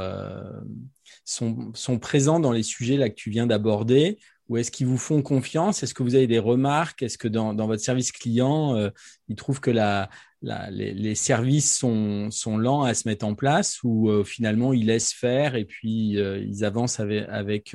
[1.74, 4.18] sont, présents dans les sujets là que tu viens d'aborder?
[4.48, 5.82] Ou est-ce qu'ils vous font confiance?
[5.82, 7.02] Est-ce que vous avez des remarques?
[7.02, 8.90] Est-ce que dans, votre service client, euh,
[9.28, 14.72] ils trouvent que les, services sont, lents à se mettre en place ou euh, finalement
[14.72, 17.72] ils laissent faire et puis euh, ils avancent avec,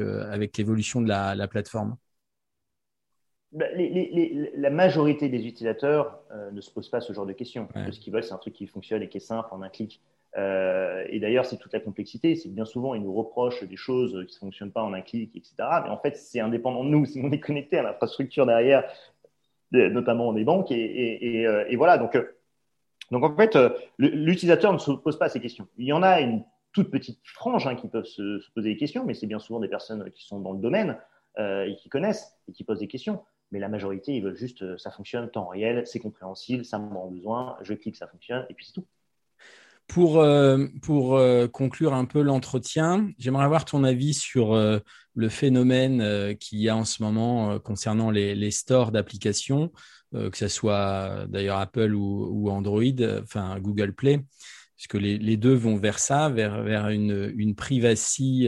[0.57, 1.97] l'évolution de la, plateforme?
[3.53, 6.19] Bah, la majorité des utilisateurs
[6.51, 7.69] ne se posent pas ce genre de questions.
[7.91, 10.01] Ce qu'ils veulent, c'est un truc qui fonctionne et qui est simple en un clic.
[10.37, 12.35] Euh, et d'ailleurs, c'est toute la complexité.
[12.35, 15.35] C'est bien souvent, ils nous reprochent des choses qui ne fonctionnent pas en un clic,
[15.35, 15.55] etc.
[15.83, 17.05] Mais en fait, c'est indépendant de nous.
[17.23, 18.83] On est connecté à l'infrastructure derrière,
[19.71, 21.97] notamment des banques, et, euh, voilà.
[21.97, 22.23] Donc, euh,
[23.11, 23.57] donc en fait,
[23.97, 25.67] l'utilisateur ne se pose pas ces questions.
[25.77, 29.05] Il y en a une toute petite frange hein, qui peuvent se, poser des questions,
[29.05, 30.97] mais c'est bien souvent des personnes qui sont dans le domaine
[31.39, 33.23] et qui connaissent et qui posent des questions.
[33.51, 37.07] Mais la majorité, ils veulent juste, ça fonctionne, temps réel, c'est compréhensible, ça me rend
[37.07, 38.85] besoin, je clique, ça fonctionne, et puis c'est tout.
[39.87, 44.79] Pour, euh, pour euh, conclure un peu l'entretien, j'aimerais avoir ton avis sur euh,
[45.15, 49.71] le phénomène qu'il y a en ce moment concernant les, les stores d'applications,
[50.13, 52.83] que ce soit d'ailleurs Apple ou, ou, Android,
[53.23, 54.23] enfin Google Play,
[54.75, 58.47] puisque les, les, deux vont vers ça, vers, vers une, une privacy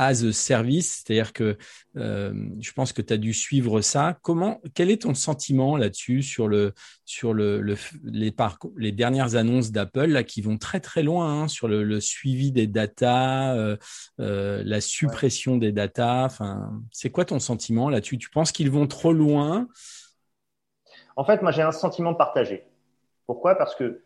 [0.00, 1.58] as a service, c'est-à-dire que
[1.96, 4.18] euh, je pense que tu as dû suivre ça.
[4.22, 6.72] Comment, quel est ton sentiment là-dessus sur le
[7.04, 12.50] sur le, les, dernières annonces d'Apple qui vont très très loin hein, sur le, suivi
[12.50, 13.76] des datas, euh,
[14.20, 16.24] euh, la suppression des datas.
[16.24, 18.16] Enfin, c'est quoi ton sentiment là-dessus?
[18.16, 19.68] Tu penses qu'ils vont trop loin?
[21.16, 22.64] En fait, moi j'ai un sentiment partagé.
[23.26, 23.54] Pourquoi?
[23.56, 24.02] Parce que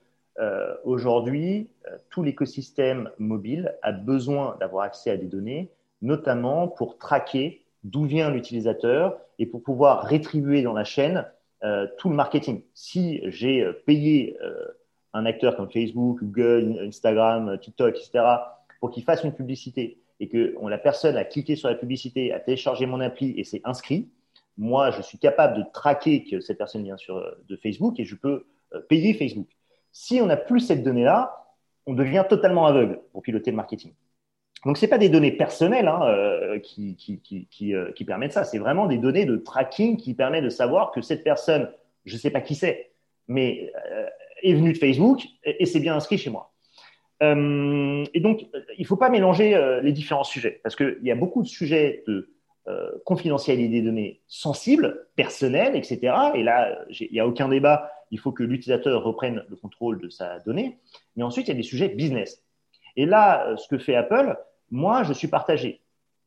[0.82, 1.70] aujourd'hui,
[2.10, 5.70] tout l'écosystème mobile a besoin d'avoir accès à des données
[6.04, 11.26] notamment pour traquer d'où vient l'utilisateur et pour pouvoir rétribuer dans la chaîne
[11.64, 12.62] euh, tout le marketing.
[12.74, 14.66] Si j'ai euh, payé euh,
[15.14, 18.24] un acteur comme Facebook, Google, Instagram, TikTok, etc.,
[18.80, 22.40] pour qu'il fasse une publicité et que la personne a cliqué sur la publicité, a
[22.40, 24.08] téléchargé mon appli et s'est inscrit,
[24.56, 26.96] moi, je suis capable de traquer que cette personne vient
[27.48, 28.46] de Facebook et je peux
[28.88, 29.48] payer Facebook.
[29.90, 31.44] Si on n'a plus cette donnée-là,
[31.86, 33.92] on devient totalement aveugle pour piloter le marketing.
[34.64, 38.44] Donc, ce pas des données personnelles hein, euh, qui, qui, qui, euh, qui, permettent ça.
[38.44, 41.70] C'est vraiment des données de tracking qui permettent de savoir que cette personne,
[42.06, 42.92] je ne sais pas qui c'est,
[43.28, 44.06] mais euh,
[44.42, 46.50] est venue de Facebook et, et s'est bien inscrit chez moi.
[47.20, 48.46] et donc,
[48.76, 52.02] il ne faut pas mélanger les différents sujets parce qu'il y a beaucoup de sujets
[52.06, 52.30] de
[53.06, 56.14] confidentialité des données sensibles, personnelles, etc.
[56.34, 57.90] Et là, il n'y a aucun débat.
[58.10, 60.78] Il faut que l'utilisateur reprenne le contrôle de sa donnée.
[61.16, 62.42] Mais ensuite, il y a des sujets business.
[62.96, 64.36] Et là, ce que fait Apple,
[64.74, 65.80] moi, je suis partagé.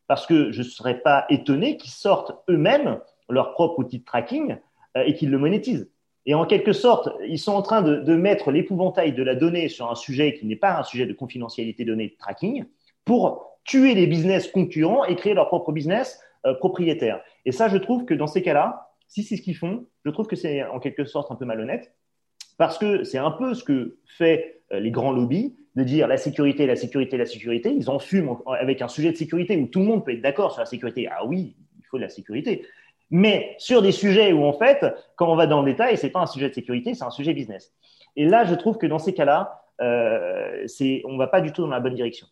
[0.07, 4.55] Parce que je ne serais pas étonné qu'ils sortent eux-mêmes leur propre outil de tracking
[4.95, 5.91] euh, et qu'ils le monétisent.
[6.25, 9.91] Et en quelque sorte, ils sont en train de, mettre l'épouvantail de la donnée sur
[9.91, 12.65] un sujet qui n'est pas un sujet de confidentialité donnée de tracking
[13.05, 17.21] pour tuer les business concurrents et créer leur propre business euh, propriétaire.
[17.45, 20.27] Et ça, je trouve que dans ces cas-là, si c'est ce qu'ils font, je trouve
[20.27, 21.93] que c'est en quelque sorte un peu malhonnête
[22.57, 26.17] parce que c'est un peu ce que fait euh, les grands lobbies de dire la
[26.17, 27.71] sécurité, la sécurité, la sécurité.
[27.71, 30.51] Ils en fument avec un sujet de sécurité où tout le monde peut être d'accord
[30.51, 31.07] sur la sécurité.
[31.09, 32.65] Ah oui, il faut de la sécurité.
[33.11, 34.83] Mais sur des sujets où, en fait,
[35.15, 37.31] quand on va dans le détail, c'est pas un sujet de sécurité, c'est un sujet
[37.33, 37.73] business.
[38.15, 40.65] Et là, je trouve que dans ces cas-là, euh,
[41.05, 42.25] on va pas du tout dans la bonne direction.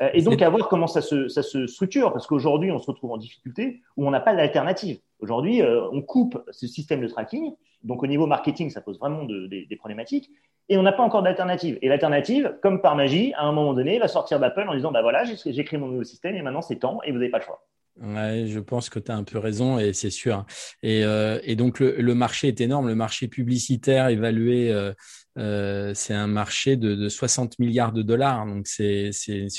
[0.00, 2.86] Euh, et donc, à voir comment ça se, ça se structure, parce qu'aujourd'hui, on se
[2.86, 4.98] retrouve en difficulté où on n'a pas d'alternative.
[5.20, 7.54] Aujourd'hui, euh, on coupe ce système de tracking.
[7.82, 10.30] Donc, au niveau marketing, ça pose vraiment des problématiques
[10.68, 11.78] et on n'a pas encore d'alternative.
[11.82, 15.02] Et l'alternative, comme par magie, à un moment donné, va sortir d'Apple en disant bah
[15.02, 17.44] voilà, j'ai créé mon nouveau système et maintenant c'est temps et vous n'avez pas le
[17.44, 17.64] choix.
[18.00, 20.46] Ouais, je pense que tu as un peu raison et c'est sûr.
[20.84, 22.86] Et, euh, et donc le, le, marché est énorme.
[22.86, 24.92] Le marché publicitaire évalué, euh,
[25.36, 28.46] euh, c'est un marché de, de, 60 milliards de dollars.
[28.46, 29.10] Donc c'est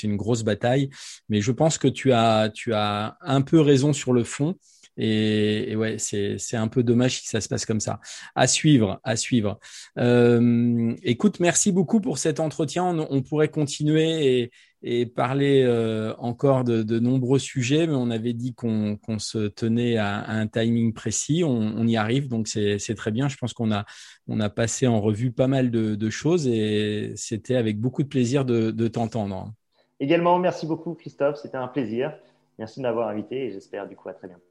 [0.02, 0.88] une grosse bataille.
[1.28, 4.56] Mais je pense que tu as, tu as un peu raison sur le fond.
[4.96, 8.00] Et, ouais, c'est un peu dommage que ça se passe comme ça.
[8.34, 9.58] À suivre, à suivre.
[9.98, 12.84] Euh, écoute, merci beaucoup pour cet entretien.
[13.10, 14.50] On, pourrait continuer et,
[15.14, 20.46] parler euh, encore de, nombreux sujets, mais on avait dit qu'on se tenait à, un
[20.46, 21.44] timing précis.
[21.44, 23.28] On, y arrive, donc c'est très bien.
[23.28, 23.84] Je pense qu'on a,
[24.26, 28.44] on a passé en revue pas mal de, choses et c'était avec beaucoup de plaisir
[28.44, 29.52] de, de t'entendre.
[30.00, 32.16] Également, merci beaucoup Christophe, c'était un plaisir.
[32.58, 34.49] Merci de m'avoir invité et j'espère du coup à très bientôt.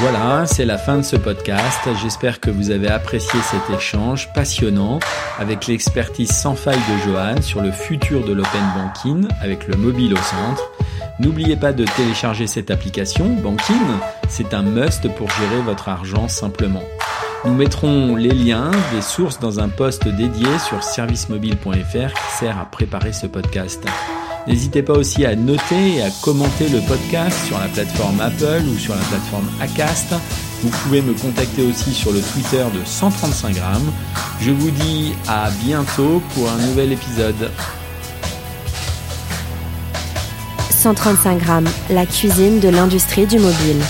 [0.00, 1.88] Voilà, c'est la fin de ce podcast.
[2.02, 4.98] J'espère que vous avez apprécié cet échange passionnant
[5.38, 10.12] avec l'expertise sans faille de Johan sur le futur de l'open banking avec le mobile
[10.12, 10.72] au centre.
[11.20, 13.76] N'oubliez pas de télécharger cette application Banking,
[14.28, 16.82] c'est un must pour gérer votre argent simplement.
[17.44, 22.64] Nous mettrons les liens des sources dans un post dédié sur servicemobile.fr qui sert à
[22.64, 23.84] préparer ce podcast.
[24.46, 28.78] N'hésitez pas aussi à noter et à commenter le podcast sur la plateforme Apple ou
[28.78, 30.14] sur la plateforme Acast.
[30.62, 33.90] Vous pouvez me contacter aussi sur le Twitter de 135 grammes.
[34.40, 37.50] Je vous dis à bientôt pour un nouvel épisode.
[40.70, 43.80] 135 grammes, la cuisine de l'industrie du mobile.